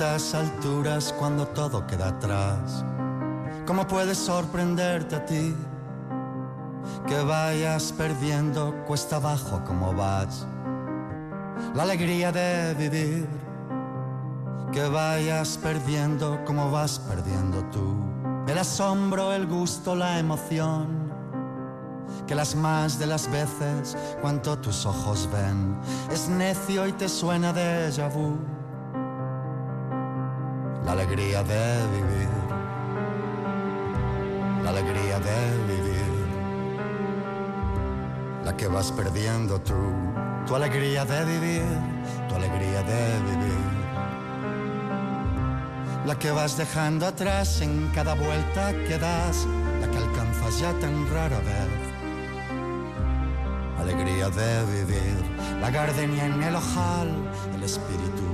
Estas 0.04 0.34
alturas 0.34 1.14
cuando 1.18 1.46
todo 1.48 1.86
queda 1.86 2.08
atrás 2.08 2.84
¿Cómo 3.66 3.86
puedes 3.86 4.18
sorprenderte 4.18 5.16
a 5.16 5.24
ti? 5.24 5.56
Que 7.06 7.22
vayas 7.22 7.92
perdiendo 7.92 8.74
cuesta 8.86 9.16
abajo 9.16 9.62
como 9.64 9.94
vas 9.94 10.46
La 11.74 11.84
alegría 11.84 12.32
de 12.32 12.74
vivir 12.74 13.26
Que 14.72 14.86
vayas 14.88 15.56
perdiendo 15.56 16.44
como 16.44 16.70
vas 16.70 16.98
perdiendo 16.98 17.64
tú 17.70 17.96
El 18.46 18.58
asombro, 18.58 19.32
el 19.32 19.46
gusto, 19.46 19.94
la 19.94 20.18
emoción 20.18 21.04
que 22.26 22.34
las 22.34 22.54
más 22.54 22.98
de 22.98 23.06
las 23.06 23.30
veces 23.30 23.96
cuanto 24.22 24.56
tus 24.58 24.86
ojos 24.86 25.28
ven 25.30 25.76
es 26.10 26.28
necio 26.28 26.86
y 26.86 26.92
te 26.92 27.08
suena 27.08 27.52
de 27.52 27.90
vu. 28.14 28.63
La 30.84 30.92
alegría 30.92 31.42
de 31.42 31.86
vivir, 31.96 32.28
la 34.62 34.70
alegría 34.70 35.18
de 35.18 35.56
vivir, 35.66 36.28
la 38.44 38.54
que 38.54 38.68
vas 38.68 38.92
perdiendo 38.92 39.58
tú, 39.60 39.74
tu 40.46 40.54
alegría 40.54 41.06
de 41.06 41.24
vivir, 41.24 41.62
tu 42.28 42.34
alegría 42.34 42.82
de 42.82 43.20
vivir, 43.30 43.64
la 46.06 46.18
que 46.18 46.30
vas 46.30 46.58
dejando 46.58 47.06
atrás 47.06 47.62
en 47.62 47.90
cada 47.94 48.14
vuelta 48.14 48.72
que 48.86 48.98
das, 48.98 49.46
la 49.80 49.90
que 49.90 49.96
alcanzas 49.96 50.60
ya 50.60 50.72
tan 50.80 51.10
rara 51.10 51.38
vez. 51.38 51.94
Alegría 53.78 54.28
de 54.28 54.64
vivir, 54.66 55.16
la 55.62 55.70
gardenia 55.70 56.26
en 56.26 56.42
el 56.42 56.54
ojal, 56.54 57.08
el 57.54 57.62
espíritu 57.62 58.33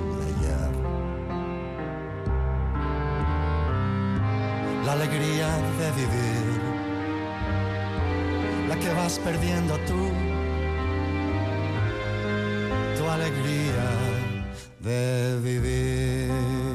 La 4.91 4.97
alegría 4.97 5.47
de 5.79 5.89
vivir, 5.93 6.61
la 8.69 8.77
que 8.77 8.93
vas 8.93 9.21
perdiendo 9.21 9.79
tú, 9.87 10.09
tu 12.99 13.09
alegría 13.09 13.89
de 14.81 15.39
vivir. 15.45 16.70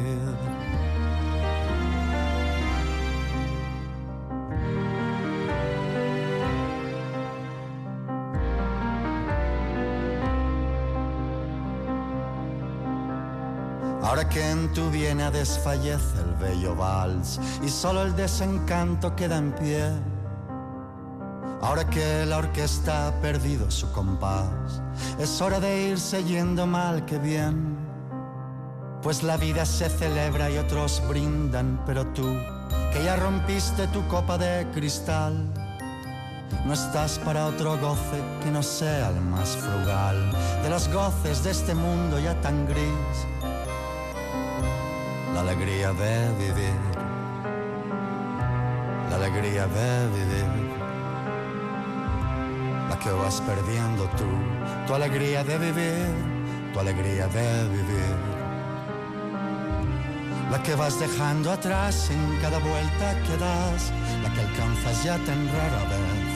Que 14.30 14.52
en 14.52 14.74
tu 14.74 14.90
viena 14.92 15.32
desfallece 15.32 16.20
el 16.20 16.34
bello 16.36 16.76
vals 16.76 17.40
y 17.64 17.70
solo 17.70 18.02
el 18.02 18.16
desencanto 18.16 19.16
queda 19.16 19.38
en 19.38 19.54
pie. 19.54 19.90
Ahora 21.62 21.90
que 21.90 22.26
la 22.26 22.38
orquesta 22.40 23.08
ha 23.08 23.12
perdido 23.22 23.72
su 23.72 23.90
compás, 23.94 24.82
es 25.20 25.42
hora 25.42 25.60
de 25.60 25.90
irse 25.90 26.24
yendo 26.24 26.68
mal 26.68 27.06
que 27.06 27.18
bien. 27.18 27.78
Pues 29.02 29.24
la 29.24 29.38
vida 29.38 29.66
se 29.66 29.90
celebra 29.90 30.50
y 30.50 30.58
otros 30.58 31.02
brindan, 31.08 31.82
pero 31.86 32.06
tú, 32.08 32.28
que 32.92 33.04
ya 33.04 33.16
rompiste 33.16 33.88
tu 33.88 34.06
copa 34.08 34.38
de 34.38 34.68
cristal, 34.74 35.48
no 36.66 36.74
estás 36.74 37.20
para 37.20 37.46
otro 37.46 37.78
goce 37.80 38.22
que 38.44 38.52
no 38.52 38.64
sea 38.64 39.10
el 39.10 39.22
más 39.22 39.56
frugal 39.58 40.32
de 40.64 40.70
los 40.70 40.88
goces 40.92 41.44
de 41.44 41.52
este 41.52 41.74
mundo 41.76 42.20
ya 42.20 42.40
tan 42.42 42.68
gris 42.68 43.28
la 45.36 45.42
alegría 45.42 45.92
de 45.92 46.32
vivir, 46.40 46.80
la 49.10 49.16
alegría 49.18 49.68
de 49.68 50.08
vivir, 50.16 50.50
la 52.90 52.98
que 52.98 53.12
vas 53.12 53.42
perdiendo 53.42 54.06
tú, 54.20 54.30
tu 54.88 54.94
alegría 54.94 55.44
de 55.44 55.58
vivir, 55.58 56.08
tu 56.72 56.80
alegría 56.80 57.28
de 57.28 57.68
vivir, 57.68 58.16
la 60.52 60.64
que 60.64 60.74
vas 60.74 60.98
dejando 61.02 61.52
atrás 61.52 62.10
en 62.12 62.40
cada 62.42 62.60
vuelta 62.60 63.06
que 63.26 63.36
das, 63.36 63.92
la 64.24 64.30
que 64.34 64.40
alcanzas 64.40 65.04
ya 65.04 65.18
tan 65.28 65.48
rara 65.48 65.84
vez, 65.92 66.32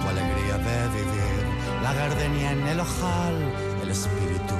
tu 0.00 0.08
alegría 0.08 0.56
de 0.68 0.78
vivir, 0.96 1.42
la 1.82 1.92
gardenia 1.92 2.52
en 2.52 2.66
el 2.66 2.80
ojal, 2.80 3.36
el 3.82 3.90
espíritu 3.90 4.59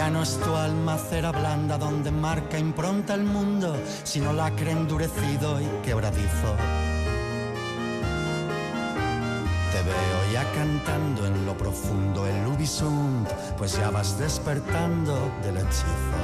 Ya 0.00 0.08
no 0.08 0.22
es 0.22 0.40
tu 0.40 0.56
alma 0.56 0.96
cera 0.96 1.30
blanda 1.30 1.76
donde 1.76 2.10
marca 2.10 2.58
impronta 2.58 3.12
el 3.12 3.22
mundo, 3.22 3.76
sino 4.02 4.32
lacre 4.32 4.70
endurecido 4.70 5.60
y 5.60 5.66
quebradizo. 5.84 6.56
Te 9.70 9.82
veo 9.82 10.32
ya 10.32 10.50
cantando 10.54 11.26
en 11.26 11.44
lo 11.44 11.54
profundo 11.54 12.26
el 12.26 12.46
Ubisunt, 12.46 13.28
pues 13.58 13.76
ya 13.76 13.90
vas 13.90 14.18
despertando 14.18 15.30
del 15.42 15.58
hechizo. 15.58 16.22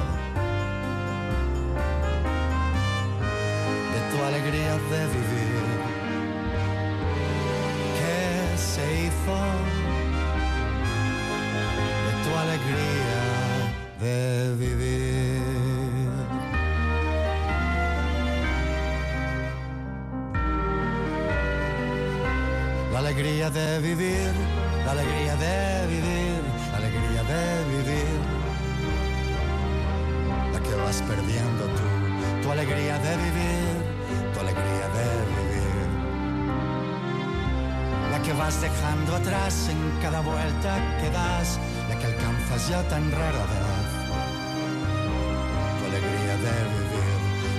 De 3.93 3.99
tu 4.09 4.23
alegría 4.23 4.71
de 4.71 5.05
vivir, 5.05 5.67
que 7.99 8.57
se 8.57 9.01
hizo 9.03 9.37
de 12.07 12.13
tu 12.23 12.35
alegría 12.35 13.26
de 13.99 14.55
vivir. 14.57 15.41
La 22.93 22.99
alegría 22.99 23.49
de 23.49 23.79
vivir, 23.79 24.31
la 24.85 24.91
alegría 24.91 25.35
de 25.35 25.87
vivir, 25.87 26.41
la 26.71 26.77
alegría 26.77 27.23
de 27.23 27.43
vivir. 27.73 28.19
La 30.53 30.59
que 30.59 30.75
vas 30.75 31.01
perdiendo 31.01 31.65
tú, 31.77 32.43
tu 32.43 32.51
alegría 32.51 32.99
de 32.99 33.17
vivir, 33.17 33.75
tu 34.33 34.39
alegría 34.39 34.87
de 34.97 35.07
vivir. 35.37 35.87
La 38.11 38.21
que 38.21 38.33
vas 38.33 38.61
dejando 38.61 39.15
atrás 39.15 39.69
en 39.69 40.01
cada 40.01 40.21
vuelta 40.21 40.99
que 41.01 41.09
das, 41.09 41.59
la 41.89 41.97
que 41.97 42.05
alcanzas 42.05 42.69
ya 42.69 42.83
tan 42.89 43.11
rara 43.11 43.45
vez. 43.51 43.76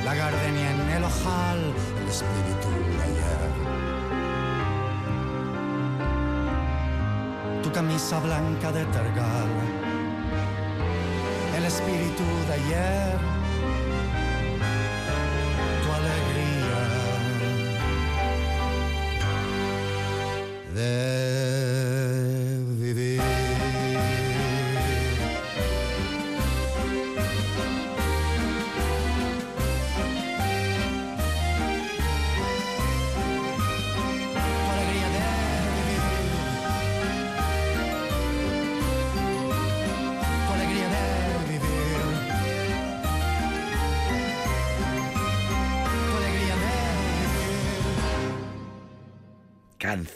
La 0.08 0.14
gardenia 0.14 0.70
en 0.70 0.80
el 0.96 1.04
ojal, 1.04 1.60
el 2.00 2.08
espíritu 2.08 2.68
de 2.96 3.02
ayer. 3.08 3.50
Tu 7.62 7.70
camisa 7.70 8.18
blanca 8.20 8.72
de 8.72 8.84
tergal, 8.86 9.50
el 11.58 11.64
espíritu 11.72 12.24
de 12.48 12.54
ayer. 12.54 13.37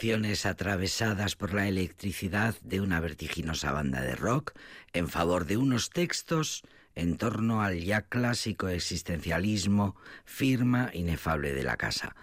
Atravesadas 0.02 1.36
por 1.36 1.54
la 1.54 1.68
electricidad 1.68 2.56
de 2.62 2.80
una 2.80 2.98
vertiginosa 2.98 3.70
banda 3.70 4.00
de 4.00 4.16
rock 4.16 4.52
en 4.92 5.06
favor 5.06 5.46
de 5.46 5.56
unos 5.56 5.90
textos 5.90 6.64
en 6.96 7.16
torno 7.16 7.62
al 7.62 7.78
ya 7.78 8.02
clásico 8.02 8.68
existencialismo 8.68 9.94
firma, 10.24 10.90
inefable 10.92 11.54
de 11.54 11.62
la 11.62 11.76
casa. 11.76 12.16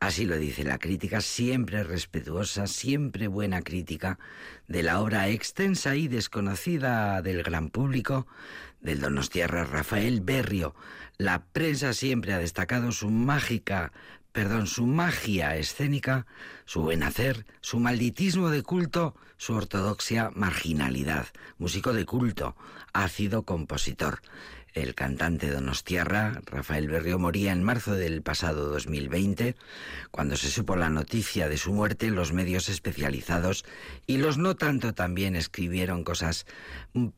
Así 0.00 0.24
lo 0.24 0.38
dice 0.38 0.64
la 0.64 0.78
crítica, 0.78 1.20
siempre 1.20 1.84
respetuosa, 1.84 2.66
siempre 2.66 3.28
buena 3.28 3.60
crítica 3.60 4.18
de 4.66 4.82
la 4.82 5.00
obra 5.00 5.28
extensa 5.28 5.94
y 5.94 6.08
desconocida 6.08 7.20
del 7.20 7.42
gran 7.42 7.68
público 7.68 8.26
del 8.80 9.00
Donostierra 9.00 9.64
Rafael 9.64 10.22
Berrio. 10.22 10.74
La 11.18 11.44
prensa 11.44 11.92
siempre 11.92 12.32
ha 12.32 12.38
destacado 12.38 12.92
su 12.92 13.10
mágica 13.10 13.92
perdón, 14.36 14.66
su 14.66 14.84
magia 14.84 15.56
escénica, 15.56 16.26
su 16.66 16.82
buen 16.82 17.02
hacer, 17.02 17.46
su 17.62 17.80
malditismo 17.80 18.50
de 18.50 18.62
culto, 18.62 19.14
su 19.38 19.54
ortodoxia 19.54 20.30
marginalidad. 20.34 21.28
Músico 21.56 21.94
de 21.94 22.04
culto, 22.04 22.54
ácido 22.92 23.44
compositor. 23.44 24.20
El 24.76 24.94
cantante 24.94 25.50
donostiarra, 25.50 26.42
Rafael 26.44 26.86
Berrio, 26.86 27.18
moría 27.18 27.50
en 27.52 27.62
marzo 27.62 27.94
del 27.94 28.20
pasado 28.20 28.68
2020. 28.68 29.56
Cuando 30.10 30.36
se 30.36 30.50
supo 30.50 30.76
la 30.76 30.90
noticia 30.90 31.48
de 31.48 31.56
su 31.56 31.72
muerte, 31.72 32.10
los 32.10 32.34
medios 32.34 32.68
especializados 32.68 33.64
y 34.06 34.18
los 34.18 34.36
no 34.36 34.54
tanto 34.54 34.92
también 34.92 35.34
escribieron 35.34 36.04
cosas 36.04 36.44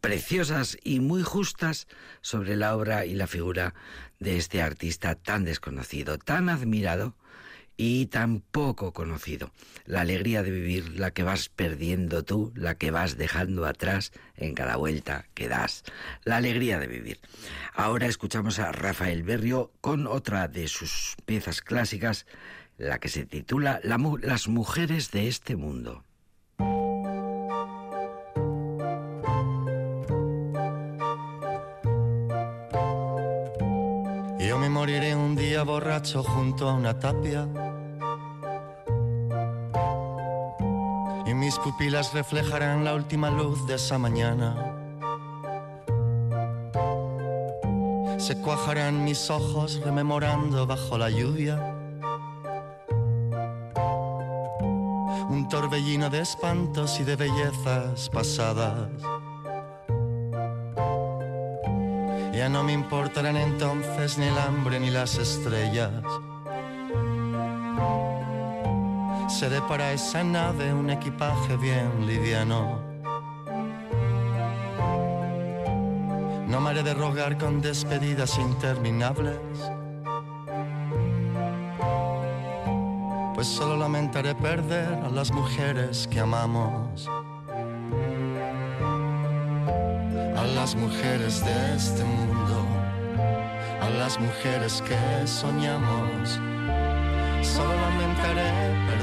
preciosas 0.01 0.79
y 0.85 1.01
muy 1.01 1.25
justas 1.25 1.89
sobre 2.21 2.55
la 2.55 2.77
obra 2.77 3.07
y 3.07 3.15
la 3.15 3.27
figura 3.27 3.75
de 4.21 4.37
este 4.37 4.63
artista 4.63 5.17
tan 5.17 5.45
desconocido, 5.45 6.17
tan 6.17 6.51
admirado 6.51 7.17
y 7.79 8.07
tan 8.07 8.41
poco 8.41 8.93
conocido. 8.93 9.53
La 9.87 10.03
alegría 10.03 10.43
de 10.43 10.51
vivir, 10.51 10.99
la 10.99 11.13
que 11.13 11.23
vas 11.23 11.49
perdiendo 11.49 12.25
tú, 12.25 12.53
la 12.57 12.75
que 12.75 12.91
vas 12.91 13.17
dejando 13.17 13.65
atrás 13.65 14.13
en 14.37 14.55
cada 14.55 14.77
vuelta 14.77 15.27
que 15.33 15.49
das. 15.49 15.85
La 16.25 16.37
alegría 16.37 16.79
de 16.81 16.89
vivir. 16.89 17.21
Ahora 17.73 18.07
escuchamos 18.07 18.59
a 18.59 18.73
Rafael 18.73 19.23
Berrio 19.23 19.71
con 19.81 20.09
otra 20.09 20.49
de 20.49 20.67
sus 20.67 21.15
piezas 21.25 21.63
clásicas, 21.63 22.27
la 22.77 22.99
que 22.99 23.09
se 23.09 23.25
titula 23.25 23.81
Las 23.85 24.49
mujeres 24.49 25.13
de 25.13 25.29
este 25.29 25.55
mundo. 25.55 26.05
Moriré 34.79 35.17
un 35.17 35.35
día 35.35 35.65
borracho 35.65 36.23
junto 36.23 36.69
a 36.69 36.75
una 36.75 36.99
tapia 36.99 37.49
mis 41.49 41.59
pupilas 41.61 42.13
reflejarán 42.13 42.85
la 42.85 42.95
última 42.95 43.31
luz 43.31 43.67
de 43.67 43.77
esa 43.77 43.97
mañana. 43.97 44.55
Se 48.19 48.37
cuajarán 48.43 49.05
mis 49.05 49.31
ojos 49.31 49.81
rememorando 49.83 50.67
bajo 50.67 50.99
la 50.99 51.09
lluvia. 51.09 51.57
Un 55.31 55.47
torbellino 55.49 56.11
de 56.11 56.21
espantos 56.21 56.99
y 57.01 57.05
de 57.05 57.17
bellezas 57.17 58.11
pasadas. 58.11 58.91
Ya 62.39 62.49
no 62.49 62.63
me 62.63 62.73
importarán 62.73 63.37
entonces 63.37 64.17
ni 64.17 64.27
el 64.27 64.39
hambre 64.39 64.79
ni 64.79 64.91
las 64.91 65.19
estrellas. 65.19 65.91
seré 69.29 69.61
para 69.63 69.93
esa 69.93 70.23
nave 70.23 70.73
un 70.73 70.89
equipaje 70.89 71.57
bien 71.57 72.07
liviano. 72.07 72.79
No 76.47 76.61
me 76.61 76.71
haré 76.71 76.85
de 76.85 76.95
rogar 76.95 77.37
con 77.39 77.61
despedidas 77.61 78.39
interminables, 78.39 79.41
pues 83.35 83.49
solo 83.49 83.77
lamentaré 83.77 84.37
perder 84.37 84.95
a 85.05 85.09
las 85.09 85.33
mujeres 85.33 86.07
que 86.07 86.21
amamos. 86.21 87.09
Las 90.55 90.75
mujeres 90.75 91.45
de 91.45 91.75
este 91.77 92.05
mundo, 92.05 92.67
a 93.81 93.91
las 93.99 94.19
mujeres 94.19 94.83
que 94.87 95.27
soñamos. 95.27 96.39
Solo 97.43 97.75
lamentaré 97.75 98.98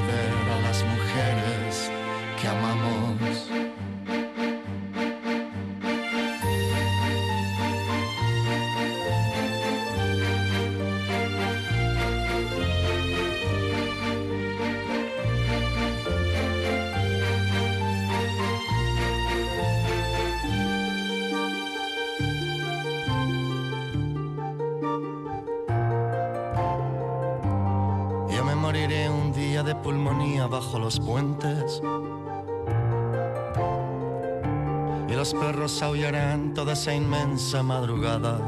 esa 36.76 36.92
inmensa 36.92 37.62
madrugada. 37.62 38.38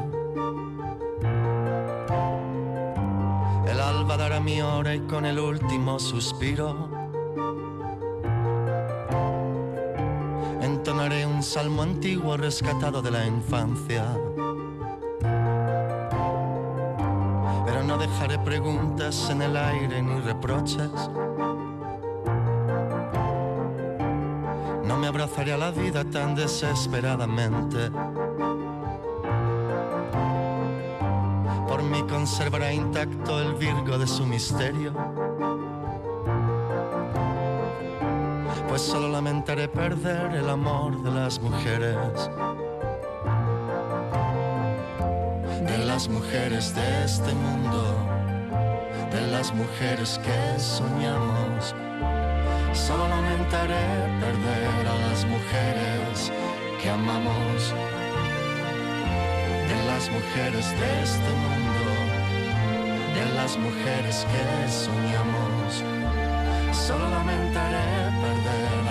El 3.66 3.80
alba 3.80 4.18
dará 4.18 4.38
mi 4.38 4.60
hora 4.60 4.94
y 4.94 5.00
con 5.00 5.24
el 5.24 5.38
último 5.38 5.98
suspiro 5.98 6.90
entonaré 10.60 11.24
un 11.24 11.42
salmo 11.42 11.80
antiguo 11.80 12.36
rescatado 12.36 13.00
de 13.00 13.10
la 13.12 13.26
infancia. 13.26 14.04
Pero 17.64 17.82
no 17.82 17.96
dejaré 17.96 18.38
preguntas 18.40 19.30
en 19.30 19.40
el 19.40 19.56
aire 19.56 20.02
ni 20.02 20.20
reproches. 20.20 20.92
abrazaré 25.08 25.54
a 25.54 25.56
la 25.56 25.70
vida 25.70 26.04
tan 26.04 26.34
desesperadamente. 26.34 27.90
Conservará 32.28 32.70
intacto 32.70 33.40
el 33.40 33.54
virgo 33.54 33.96
de 33.96 34.06
su 34.06 34.26
misterio. 34.26 34.92
Pues 38.68 38.82
solo 38.82 39.08
lamentaré 39.08 39.66
perder 39.66 40.34
el 40.34 40.50
amor 40.50 41.02
de 41.02 41.10
las 41.10 41.40
mujeres. 41.40 41.96
De 45.66 45.78
las 45.86 46.06
mujeres 46.10 46.74
de 46.74 47.04
este 47.04 47.32
mundo. 47.32 47.82
De 49.10 49.26
las 49.28 49.54
mujeres 49.54 50.20
que 50.22 50.60
soñamos 50.60 51.74
Solo 52.74 53.08
lamentaré 53.08 53.86
perder 54.20 54.86
a 54.86 55.08
las 55.08 55.24
mujeres 55.24 56.30
que 56.82 56.90
amamos. 56.90 57.74
De 59.66 59.78
las 59.86 60.10
mujeres 60.10 60.70
de 60.78 61.02
este 61.02 61.30
mundo, 61.44 61.77
de 63.18 63.34
las 63.34 63.56
mujeres 63.58 64.26
que 64.30 64.70
soñamos. 64.70 65.82
Solo 66.72 67.08
lamentaré 67.10 68.10
perder 68.22 68.87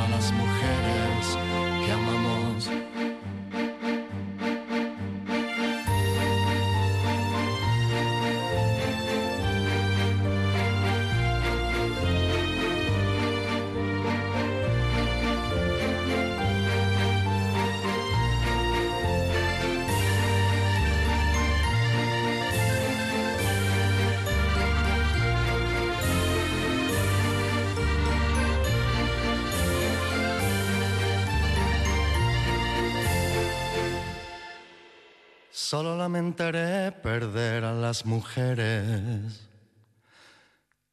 lamentaré 36.08 36.93
perder 37.03 37.66
a 37.66 37.74
las 37.74 38.05
mujeres 38.05 39.49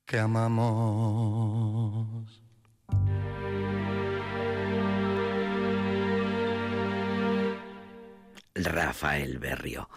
que 0.05 0.19
amamos. 0.19 2.05
Rafael 8.57 9.39
Berrio. 9.39 9.89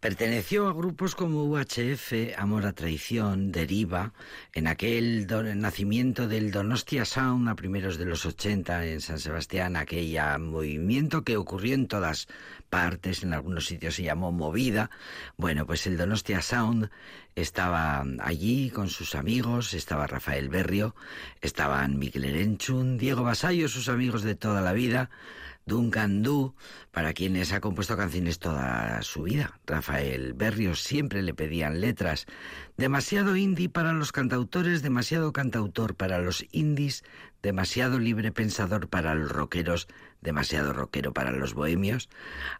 Perteneció 0.00 0.68
a 0.68 0.72
grupos 0.72 1.14
como 1.14 1.44
UHF, 1.44 2.38
Amor 2.38 2.66
a 2.66 2.72
Traición, 2.72 3.50
Deriva, 3.50 4.12
en 4.52 4.68
aquel 4.68 5.26
nacimiento 5.60 6.28
del 6.28 6.52
Donostia 6.52 7.04
Sound 7.04 7.48
a 7.48 7.56
primeros 7.56 7.98
de 7.98 8.04
los 8.04 8.24
80 8.24 8.86
en 8.86 9.00
San 9.00 9.18
Sebastián, 9.18 9.74
aquel 9.74 10.16
movimiento 10.38 11.22
que 11.22 11.36
ocurrió 11.36 11.74
en 11.74 11.88
todas 11.88 12.28
partes, 12.66 13.22
en 13.22 13.32
algunos 13.32 13.66
sitios 13.66 13.94
se 13.94 14.02
llamó 14.02 14.32
Movida. 14.32 14.90
Bueno, 15.36 15.66
pues 15.66 15.86
el 15.86 15.96
Donostia 15.96 16.42
Sound 16.42 16.90
estaba 17.34 18.04
allí 18.20 18.70
con 18.70 18.88
sus 18.88 19.14
amigos, 19.14 19.74
estaba 19.74 20.06
Rafael 20.06 20.48
Berrio, 20.48 20.94
estaban 21.40 21.98
Miguel 21.98 22.24
Erenchun, 22.24 22.98
Diego 22.98 23.22
Basayo, 23.22 23.68
sus 23.68 23.88
amigos 23.88 24.22
de 24.22 24.34
toda 24.34 24.60
la 24.60 24.72
vida, 24.72 25.10
Duncan 25.66 26.22
Du, 26.22 26.54
para 26.92 27.12
quienes 27.12 27.52
ha 27.52 27.60
compuesto 27.60 27.96
canciones 27.96 28.38
toda 28.38 29.02
su 29.02 29.24
vida. 29.24 29.58
Rafael 29.66 30.32
Berrios 30.32 30.80
siempre 30.80 31.22
le 31.22 31.34
pedían 31.34 31.80
letras. 31.80 32.26
Demasiado 32.76 33.36
indie 33.36 33.68
para 33.68 33.92
los 33.92 34.12
cantautores, 34.12 34.82
demasiado 34.82 35.32
cantautor 35.32 35.96
para 35.96 36.18
los 36.20 36.46
indies, 36.52 37.02
demasiado 37.46 38.00
libre 38.00 38.32
pensador 38.32 38.88
para 38.88 39.14
los 39.14 39.30
rockeros, 39.30 39.86
demasiado 40.20 40.72
rockero 40.72 41.12
para 41.12 41.30
los 41.30 41.54
bohemios. 41.54 42.08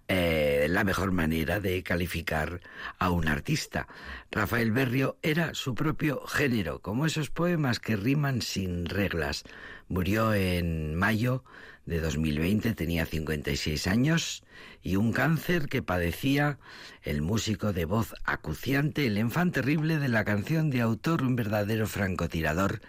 Eh, 0.07 0.69
la 0.71 0.85
mejor 0.85 1.11
manera 1.11 1.59
de 1.59 1.83
calificar 1.83 2.61
a 3.01 3.11
un 3.11 3.27
artista. 3.27 3.89
Rafael 4.31 4.71
Berrio 4.71 5.17
era 5.23 5.55
su 5.55 5.75
propio 5.75 6.25
género, 6.29 6.83
como 6.83 7.05
esos 7.05 7.31
poemas 7.31 7.81
que 7.81 7.97
riman 7.97 8.43
sin 8.43 8.87
reglas. 8.87 9.43
Murió 9.89 10.33
en 10.33 10.95
mayo 10.95 11.43
de 11.85 12.01
2020 12.01 12.73
tenía 12.75 13.07
56 13.07 13.89
años 13.89 14.45
y 14.83 14.95
un 14.95 15.13
cáncer 15.13 15.69
que 15.69 15.83
padecía 15.83 16.61
el 17.03 17.23
músico 17.23 17.73
de 17.73 17.87
voz 17.87 18.15
acuciante, 18.25 19.07
el 19.07 19.19
enfant 19.19 19.53
terrible 19.53 19.99
de 19.99 20.09
la 20.09 20.25
canción 20.25 20.71
de 20.71 20.81
autor, 20.81 21.23
un 21.23 21.35
verdadero 21.35 21.89
francotirador 21.89 22.81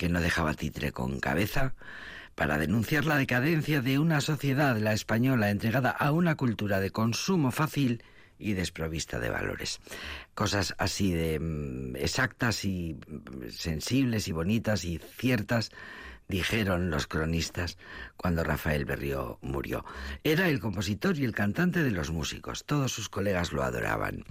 que 0.00 0.08
no 0.08 0.22
dejaba 0.22 0.54
titre 0.54 0.92
con 0.92 1.20
cabeza, 1.20 1.74
para 2.34 2.56
denunciar 2.56 3.04
la 3.04 3.18
decadencia 3.18 3.82
de 3.82 3.98
una 3.98 4.22
sociedad, 4.22 4.78
la 4.78 4.94
española, 4.94 5.50
entregada 5.50 5.90
a 5.90 6.10
una 6.10 6.36
cultura 6.36 6.80
de 6.80 6.88
consumo 6.88 7.50
fácil 7.50 8.02
y 8.38 8.54
desprovista 8.54 9.18
de 9.18 9.28
valores. 9.28 9.78
Cosas 10.34 10.74
así 10.78 11.12
de 11.12 11.38
mm, 11.38 11.96
exactas 11.96 12.64
y 12.64 12.94
mm, 12.94 13.50
sensibles 13.50 14.26
y 14.26 14.32
bonitas 14.32 14.86
y 14.86 14.96
ciertas 15.18 15.70
dijeron 16.30 16.88
los 16.88 17.06
cronistas 17.06 17.76
cuando 18.16 18.42
Rafael 18.42 18.86
Berrio 18.86 19.38
murió. 19.42 19.84
Era 20.24 20.48
el 20.48 20.60
compositor 20.60 21.18
y 21.18 21.24
el 21.24 21.34
cantante 21.34 21.82
de 21.82 21.90
los 21.90 22.10
músicos. 22.10 22.64
Todos 22.64 22.92
sus 22.92 23.10
colegas 23.10 23.52
lo 23.52 23.62
adoraban. 23.62 24.24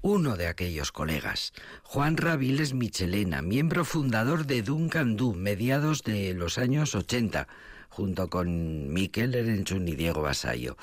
Uno 0.00 0.36
de 0.36 0.46
aquellos 0.46 0.92
colegas, 0.92 1.52
Juan 1.82 2.16
Raviles 2.16 2.72
Michelena, 2.72 3.42
miembro 3.42 3.84
fundador 3.84 4.46
de 4.46 4.62
Duncan 4.62 5.16
Du, 5.16 5.34
mediados 5.34 6.02
de 6.04 6.32
los 6.32 6.56
años 6.56 6.94
80, 6.94 7.48
junto 7.90 8.30
con 8.30 8.92
Miquel 8.92 9.34
Erenchun 9.34 9.86
y 9.88 9.96
Diego 9.96 10.22
Basayo. 10.22 10.76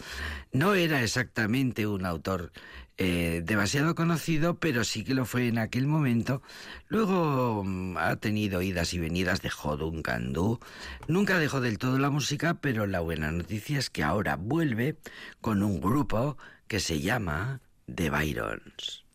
No 0.52 0.76
era 0.76 1.02
exactamente 1.02 1.88
un 1.88 2.06
autor 2.06 2.52
eh, 2.98 3.42
demasiado 3.44 3.94
conocido, 3.94 4.60
pero 4.60 4.84
sí 4.84 5.04
que 5.04 5.14
lo 5.14 5.26
fue 5.26 5.48
en 5.48 5.60
aquel 5.60 5.86
momento. 5.86 6.42
Luego 6.88 7.64
mm, 7.64 7.98
ha 7.98 8.16
tenido 8.16 8.62
idas 8.62 8.94
y 8.94 9.00
venidas, 9.00 9.42
dejó 9.42 9.78
Duncan 9.78 10.34
Du. 10.34 10.60
Nunca 11.08 11.38
dejó 11.38 11.62
del 11.62 11.78
todo 11.78 12.00
la 12.00 12.10
música, 12.10 12.56
pero 12.56 12.88
la 12.88 13.00
buena 13.00 13.32
noticia 13.32 13.78
es 13.78 13.90
que 13.90 14.04
ahora 14.04 14.36
vuelve 14.36 14.98
con 15.42 15.62
un 15.62 15.80
grupo 15.80 16.38
que 16.68 16.80
se 16.80 17.00
llama 17.00 17.62
The 17.86 18.10
Byrons. 18.10 19.06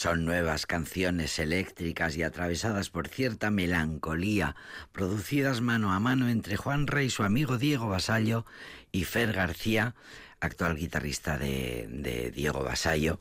Son 0.00 0.24
nuevas 0.24 0.64
canciones 0.64 1.38
eléctricas 1.38 2.16
y 2.16 2.22
atravesadas 2.22 2.88
por 2.88 3.08
cierta 3.08 3.50
melancolía, 3.50 4.56
producidas 4.92 5.60
mano 5.60 5.92
a 5.92 6.00
mano 6.00 6.30
entre 6.30 6.56
Juan 6.56 6.86
Rey, 6.86 7.10
su 7.10 7.22
amigo 7.22 7.58
Diego 7.58 7.86
Vasallo 7.86 8.46
y 8.92 9.04
Fer 9.04 9.34
García 9.34 9.94
actual 10.40 10.76
guitarrista 10.76 11.38
de, 11.38 12.32
Diego 12.34 12.64
Basallo. 12.64 13.20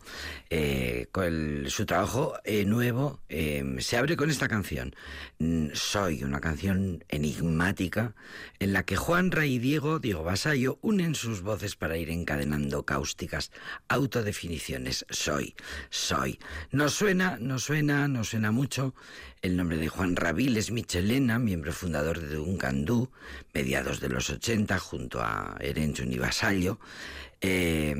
Eh, 0.49 1.07
su 1.67 1.86
trabajo 1.86 2.36
eh, 2.43 2.65
nuevo 2.65 3.20
eh, 3.30 3.63
se 3.80 3.97
abre 3.97 4.15
con 4.15 4.30
esta 4.30 4.47
canción. 4.47 4.95
Mm, 5.38 5.67
Soy, 5.74 6.24
una 6.24 6.39
canción 6.39 7.03
enigmática 7.09 8.15
en 8.59 8.74
la 8.74 8.84
que 8.84 8.95
Juan 8.95 9.32
Rey 9.32 9.55
y 9.55 9.59
Diego, 9.59 9.99
Diego 9.99 10.24
Basallo, 10.24 10.80
unen 10.82 11.15
sus 11.15 11.41
voces 11.41 11.76
para 11.76 11.97
ir 11.97 12.09
encadenando 12.09 12.84
cáusticas 12.84 13.51
autodefiniciones. 13.88 15.05
Soy, 15.09 15.55
soy. 15.89 16.39
Nos 16.72 16.93
suena, 16.93 17.38
nos 17.39 17.63
suena, 17.63 18.07
nos 18.07 18.30
suena 18.30 18.51
mucho 18.51 18.93
el 19.41 19.55
nombre 19.55 19.77
de 19.77 19.87
Juan 19.87 20.15
Rabiles 20.15 20.71
Michelena, 20.71 21.39
miembro 21.39 21.71
fundador 21.71 22.19
de 22.19 22.35
Duncandú, 22.35 23.09
mediados 23.53 23.99
de 24.01 24.09
los 24.09 24.29
80, 24.29 24.77
junto 24.79 25.21
a 25.21 25.55
Erenchun 25.61 26.11
y 26.11 26.17
Basallo. 26.17 26.79
Eh, 27.41 27.95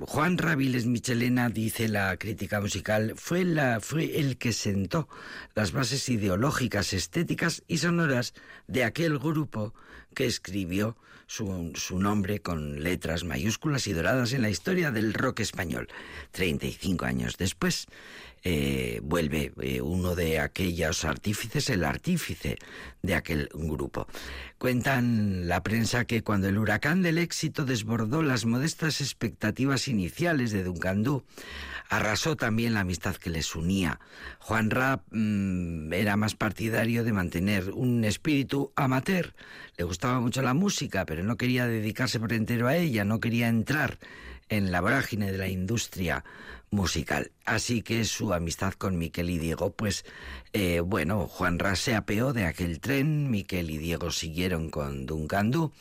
Juan 0.00 0.36
Rabiles 0.36 0.84
Michelena, 0.84 1.48
dice 1.48 1.88
la 1.88 2.16
crítica 2.18 2.60
musical, 2.60 3.14
fue, 3.16 3.44
la, 3.44 3.80
fue 3.80 4.18
el 4.20 4.36
que 4.36 4.52
sentó 4.52 5.08
las 5.54 5.72
bases 5.72 6.06
ideológicas, 6.10 6.92
estéticas 6.92 7.62
y 7.66 7.78
sonoras 7.78 8.34
de 8.66 8.84
aquel 8.84 9.18
grupo 9.18 9.72
que 10.14 10.26
escribió 10.26 10.98
su, 11.26 11.72
su, 11.76 11.98
nombre 11.98 12.40
con 12.40 12.82
letras 12.82 13.24
mayúsculas 13.24 13.86
y 13.86 13.92
doradas 13.92 14.32
en 14.32 14.42
la 14.42 14.50
historia 14.50 14.90
del 14.90 15.14
rock 15.14 15.40
español. 15.40 15.88
35 16.32 17.04
años 17.04 17.36
después, 17.38 17.86
eh, 18.42 19.00
vuelve 19.02 19.52
eh, 19.60 19.80
uno 19.80 20.14
de 20.14 20.40
aquellos 20.40 21.04
artífices, 21.04 21.70
el 21.70 21.84
artífice 21.84 22.58
de 23.02 23.14
aquel 23.14 23.48
grupo. 23.52 24.06
Cuentan 24.58 25.48
la 25.48 25.62
prensa 25.62 26.04
que 26.04 26.22
cuando 26.22 26.48
el 26.48 26.58
huracán 26.58 27.02
del 27.02 27.18
éxito 27.18 27.64
desbordó 27.64 28.22
las 28.22 28.44
modestas 28.44 29.00
expectativas 29.00 29.88
iniciales 29.88 30.50
de 30.50 30.64
Duncandú, 30.64 31.24
arrasó 31.88 32.36
también 32.36 32.74
la 32.74 32.80
amistad 32.80 33.16
que 33.16 33.30
les 33.30 33.54
unía. 33.56 34.00
Juan 34.38 34.70
Rapp 34.70 35.04
mm, 35.10 35.92
era 35.92 36.16
más 36.16 36.34
partidario 36.34 37.04
de 37.04 37.12
mantener 37.12 37.70
un 37.70 38.04
espíritu 38.04 38.72
amateur. 38.76 39.34
Le 39.76 39.84
gustaba 39.84 40.20
mucho 40.20 40.42
la 40.42 40.54
música, 40.54 41.06
pero 41.06 41.22
no 41.22 41.36
quería 41.36 41.66
dedicarse 41.66 42.20
por 42.20 42.32
entero 42.32 42.68
a 42.68 42.76
ella, 42.76 43.04
no 43.04 43.20
quería 43.20 43.48
entrar 43.48 43.98
en 44.48 44.72
la 44.72 44.80
vorágine 44.80 45.32
de 45.32 45.38
la 45.38 45.48
industria 45.48 46.24
musical. 46.70 47.32
Así 47.44 47.82
que 47.82 48.04
su 48.04 48.32
amistad 48.32 48.74
con 48.74 48.98
Miquel 48.98 49.30
y 49.30 49.38
Diego, 49.38 49.72
pues 49.72 50.04
eh, 50.52 50.80
bueno, 50.80 51.26
Juan 51.26 51.58
Ras 51.58 51.80
se 51.80 51.94
apeó 51.94 52.32
de 52.32 52.44
aquel 52.44 52.80
tren, 52.80 53.30
Miquel 53.30 53.70
y 53.70 53.78
Diego 53.78 54.10
siguieron 54.10 54.70
con 54.70 55.06
Duncandú, 55.06 55.72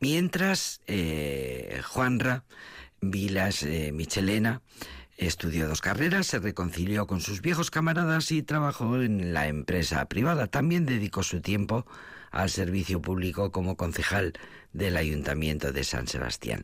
mientras 0.00 0.80
eh, 0.86 1.80
Juanra 1.84 2.44
Vilas 3.00 3.62
eh, 3.62 3.92
Michelena 3.92 4.60
estudió 5.16 5.68
dos 5.68 5.80
carreras, 5.80 6.26
se 6.26 6.38
reconcilió 6.38 7.06
con 7.06 7.20
sus 7.20 7.40
viejos 7.42 7.70
camaradas 7.70 8.30
y 8.30 8.42
trabajó 8.42 9.00
en 9.00 9.32
la 9.32 9.48
empresa 9.48 10.04
privada. 10.06 10.46
También 10.46 10.86
dedicó 10.86 11.22
su 11.22 11.40
tiempo 11.40 11.86
al 12.30 12.50
servicio 12.50 13.00
público 13.00 13.50
como 13.50 13.76
concejal 13.76 14.34
del 14.72 14.96
Ayuntamiento 14.96 15.72
de 15.72 15.84
San 15.84 16.06
Sebastián. 16.08 16.62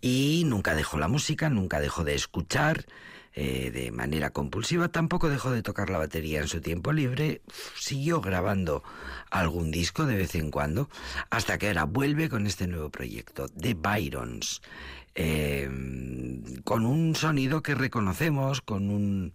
Y 0.00 0.44
nunca 0.46 0.74
dejó 0.74 0.98
la 0.98 1.08
música, 1.08 1.48
nunca 1.50 1.80
dejó 1.80 2.04
de 2.04 2.14
escuchar 2.14 2.86
eh, 3.36 3.72
de 3.72 3.90
manera 3.90 4.30
compulsiva, 4.30 4.88
tampoco 4.88 5.28
dejó 5.28 5.50
de 5.50 5.62
tocar 5.62 5.90
la 5.90 5.98
batería 5.98 6.40
en 6.40 6.46
su 6.46 6.60
tiempo 6.60 6.92
libre, 6.92 7.42
siguió 7.76 8.20
grabando 8.20 8.84
algún 9.28 9.72
disco 9.72 10.06
de 10.06 10.14
vez 10.14 10.36
en 10.36 10.52
cuando, 10.52 10.88
hasta 11.30 11.58
que 11.58 11.66
ahora 11.66 11.82
vuelve 11.82 12.28
con 12.28 12.46
este 12.46 12.68
nuevo 12.68 12.90
proyecto, 12.90 13.48
The 13.48 13.74
Byrons. 13.74 14.62
Eh, 15.16 15.68
con 16.64 16.86
un 16.86 17.14
sonido 17.14 17.62
que 17.62 17.74
reconocemos, 17.74 18.60
con 18.60 18.90
un 18.90 19.32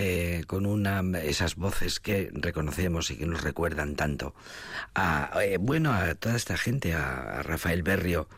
eh, 0.00 0.44
con 0.46 0.64
una 0.64 1.02
esas 1.20 1.56
voces 1.56 1.98
que 1.98 2.30
reconocemos 2.32 3.10
y 3.10 3.16
que 3.16 3.26
nos 3.26 3.42
recuerdan 3.42 3.96
tanto 3.96 4.32
a 4.94 5.32
eh, 5.42 5.58
bueno 5.58 5.92
a 5.92 6.14
toda 6.14 6.36
esta 6.36 6.56
gente 6.56 6.94
a, 6.94 7.42
Rafael 7.42 7.82
Berrio 7.82 8.28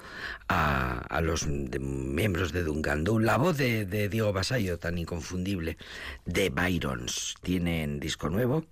a, 0.48 1.20
los 1.22 1.46
miembros 1.46 2.52
de 2.52 2.62
Duncandú. 2.62 3.18
La 3.18 3.36
voz 3.36 3.58
de, 3.58 4.08
Diego 4.08 4.32
Basayo 4.32 4.78
tan 4.78 4.96
inconfundible 4.96 5.76
de 6.24 6.48
Byrons 6.48 7.34
tienen 7.42 8.00
disco 8.00 8.30
nuevo 8.30 8.64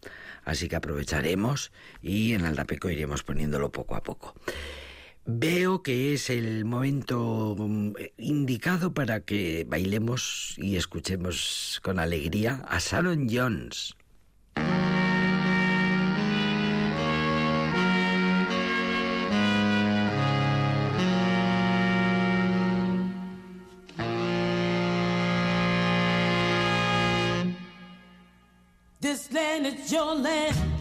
así 0.47 0.68
que 0.68 0.76
aprovecharemos 0.76 1.72
y 2.01 2.32
en 2.32 2.47
Aldapeco 2.47 2.89
iremos 2.89 3.22
poniéndolo 3.22 3.70
poco 3.70 3.97
a 3.97 4.03
poco 4.03 4.34
Veo 5.31 5.83
que 5.83 6.14
es 6.14 6.31
el 6.31 6.64
momento 6.64 7.55
mm, 7.59 7.93
indicado 8.16 8.95
para 8.95 9.20
que 9.20 9.66
bailemos 9.68 10.55
y 10.57 10.76
escuchemos 10.76 11.81
con 11.83 11.99
alegría 11.99 12.64
a 12.66 12.79
Sharon 12.79 13.29
Jones. 13.31 13.95
This 29.03 29.31
land 29.31 29.66
is 29.66 29.93
your 29.93 30.14
land. 30.14 30.78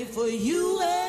For 0.00 0.26
you 0.26 1.01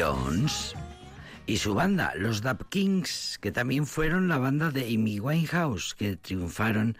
Jones 0.00 0.74
y 1.46 1.58
su 1.58 1.74
banda, 1.74 2.14
los 2.16 2.40
Dap 2.40 2.62
Kings, 2.70 3.38
que 3.42 3.52
también 3.52 3.86
fueron 3.86 4.28
la 4.28 4.38
banda 4.38 4.70
de 4.70 4.94
Amy 4.94 5.20
Winehouse, 5.20 5.94
que 5.94 6.16
triunfaron 6.16 6.96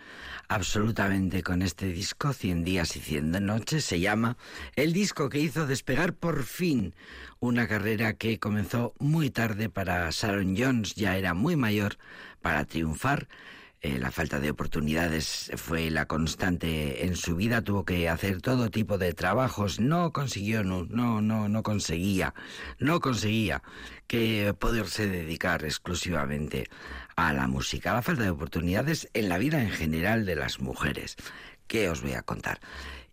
absolutamente 0.48 1.42
con 1.42 1.62
este 1.62 1.86
disco, 1.86 2.34
100 2.34 2.64
días 2.64 2.96
y 2.96 3.01
100 3.01 3.46
noches, 3.46 3.86
se 3.86 4.01
llama 4.01 4.36
el 4.76 4.92
disco 4.92 5.30
que 5.30 5.38
hizo 5.38 5.66
despegar 5.66 6.12
por 6.12 6.42
fin 6.42 6.94
una 7.38 7.66
carrera 7.68 8.14
que 8.14 8.38
comenzó 8.38 8.92
muy 8.98 9.30
tarde 9.30 9.70
para 9.70 10.11
Sharon 10.11 10.55
Jones, 10.59 10.94
ya 10.94 11.16
era 11.16 11.32
muy 11.32 11.57
mayor 11.57 11.96
para 12.42 12.66
triunfar. 12.66 13.28
Eh, 13.83 13.99
la 13.99 14.11
falta 14.11 14.41
de 14.41 14.51
oportunidades 14.51 15.51
fue 15.57 15.91
la 15.91 16.05
constante 16.05 17.07
en 17.07 17.16
su 17.16 17.35
vida, 17.35 17.62
tuvo 17.62 17.87
que 17.87 18.11
hacer 18.11 18.43
todo 18.43 18.70
tipo 18.70 18.99
de 18.99 19.14
trabajos, 19.14 19.81
no 19.81 20.12
consiguió, 20.12 20.62
no, 20.62 20.85
no, 20.85 21.22
no, 21.22 21.62
conseguía, 21.62 22.35
no 22.78 23.01
conseguía 23.01 23.62
que 24.07 24.55
poderse 24.59 25.09
dedicar 25.09 25.64
exclusivamente 25.64 26.68
a 27.16 27.33
la 27.33 27.49
música. 27.49 27.95
La 27.95 28.03
falta 28.03 28.24
de 28.24 28.31
oportunidades 28.31 29.09
en 29.14 29.31
la 29.31 29.39
vida 29.39 29.62
en 29.62 29.70
general 29.70 30.26
de 30.26 30.37
las 30.37 30.61
mujeres. 30.61 31.16
¿Qué 31.66 31.89
os 31.89 32.03
voy 32.03 32.12
a 32.12 32.22
contar? 32.22 32.61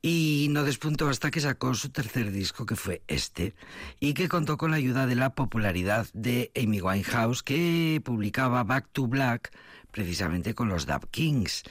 Y 0.01 0.47
no 0.51 0.65
despuntó 0.65 1.07
hasta 1.07 1.31
que 1.31 1.39
sacó 1.39 1.75
su 1.75 1.89
tercer 1.89 2.31
disco, 2.31 2.65
que 2.65 2.75
fue 2.75 3.03
este, 3.07 3.55
y 4.01 4.13
que 4.13 4.27
contó 4.27 4.57
con 4.57 4.71
la 4.71 4.77
ayuda 4.77 5.07
de 5.07 5.15
la 5.15 5.33
popularidad 5.33 6.07
de 6.13 6.51
Amy 6.61 6.81
Winehouse, 6.81 7.41
que 7.41 8.01
publicaba 8.03 8.65
Back 8.65 8.89
to 8.91 9.07
Black, 9.07 9.51
precisamente 9.91 10.53
con 10.53 10.69
los 10.69 10.85
Dub 10.85 11.09
Kings. 11.09 11.63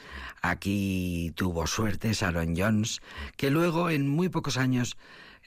Aquí 0.42 1.32
tuvo 1.34 1.66
suerte 1.66 2.12
Sharon 2.12 2.54
Jones, 2.56 3.00
que 3.36 3.50
luego 3.50 3.90
en 3.90 4.08
muy 4.08 4.28
pocos 4.28 4.56
años, 4.56 4.96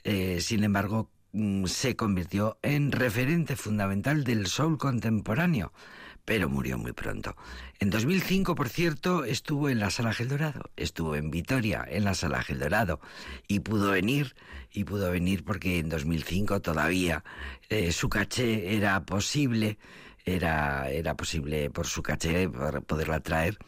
eh, 0.04 0.38
sin 0.40 0.64
embargo, 0.64 1.10
mm, 1.32 1.66
se 1.66 1.96
convirtió 1.96 2.58
en 2.62 2.92
referente 2.92 3.56
fundamental 3.56 4.24
del 4.24 4.46
soul 4.46 4.78
contemporáneo, 4.78 5.72
pero 6.24 6.48
murió 6.48 6.78
muy 6.78 6.92
pronto. 6.92 7.36
En 7.80 7.90
2005, 7.90 8.54
por 8.54 8.68
cierto, 8.68 9.24
estuvo 9.24 9.68
en 9.68 9.80
la 9.80 9.90
Sala 9.90 10.12
Gel 10.12 10.28
Dorado, 10.28 10.70
estuvo 10.76 11.16
en 11.16 11.30
Vitoria, 11.30 11.84
en 11.88 12.04
la 12.04 12.14
Sala 12.14 12.42
Gel 12.42 12.60
Dorado, 12.60 13.00
y 13.48 13.60
pudo 13.60 13.90
venir, 13.90 14.34
y 14.72 14.84
pudo 14.84 15.10
venir 15.10 15.44
porque 15.44 15.78
en 15.78 15.88
2005 15.88 16.60
todavía 16.60 17.24
eh, 17.68 17.92
su 17.92 18.08
caché 18.08 18.76
era 18.76 19.04
posible 19.04 19.78
era, 20.30 20.90
era 20.90 21.16
posible 21.16 21.70
por 21.70 21.86
su 21.86 22.02
caché 22.02 22.48
poderla 22.48 23.20
traer. 23.20 23.58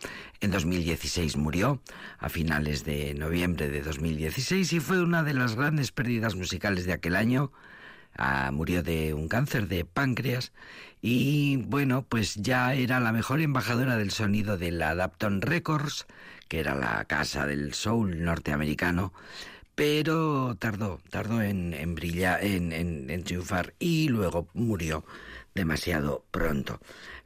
En 0.41 0.51
2016 0.51 1.37
murió, 1.37 1.81
a 2.19 2.29
finales 2.29 2.85
de 2.85 3.15
noviembre 3.15 3.69
de 3.69 3.83
2016, 3.83 4.73
y 4.73 4.81
fue 4.81 5.03
una 5.03 5.23
de 5.23 5.35
las 5.35 5.55
grandes 5.57 5.93
pérdidas 5.93 6.35
musicales 6.35 6.87
de 6.87 6.93
aquel 6.95 7.17
año. 7.17 7.53
Ah, 8.17 8.51
murió 8.53 8.83
de 8.83 9.15
un 9.15 9.29
cáncer 9.29 9.69
de 9.69 9.87
páncreas 9.87 10.53
y 11.01 11.57
bueno, 11.57 12.05
pues 12.09 12.37
ya 12.37 12.75
era 12.75 13.01
la 13.01 13.11
mejor 13.11 13.41
embajadora 13.41 13.97
del 13.97 14.11
sonido 14.11 14.59
de 14.59 14.71
la 14.71 14.91
Adapton 14.91 15.41
Records, 15.41 16.07
que 16.49 16.61
era 16.61 16.75
la 16.75 17.05
casa 17.07 17.47
del 17.47 17.75
soul 17.75 18.23
norteamericano, 18.23 19.13
pero 19.75 20.57
tardó, 20.59 21.01
tardó 21.11 21.43
en, 21.43 21.95
brillar, 21.95 22.45
en, 22.45 22.73
en, 22.73 23.11
en 23.11 23.25
triunfar 23.25 23.75
y 23.79 24.09
luego 24.09 24.49
murió 24.55 25.05
demasiado 25.55 26.25
pronto. 26.31 26.81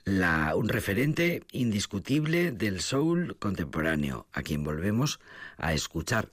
La, 0.05 0.55
un 0.55 0.69
referente 0.69 1.43
indiscutible 1.53 2.53
del 2.53 2.81
soul 2.81 3.37
contemporáneo, 3.39 4.27
a 4.33 4.43
quien 4.43 4.63
volvemos 4.63 5.21
a 5.57 5.73
escuchar. 5.73 6.31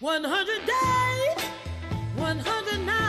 One 0.00 0.22
hundred 0.22 0.66
days, 0.66 1.50
one 2.16 2.38
hundred 2.38 2.84
nights 2.84 3.03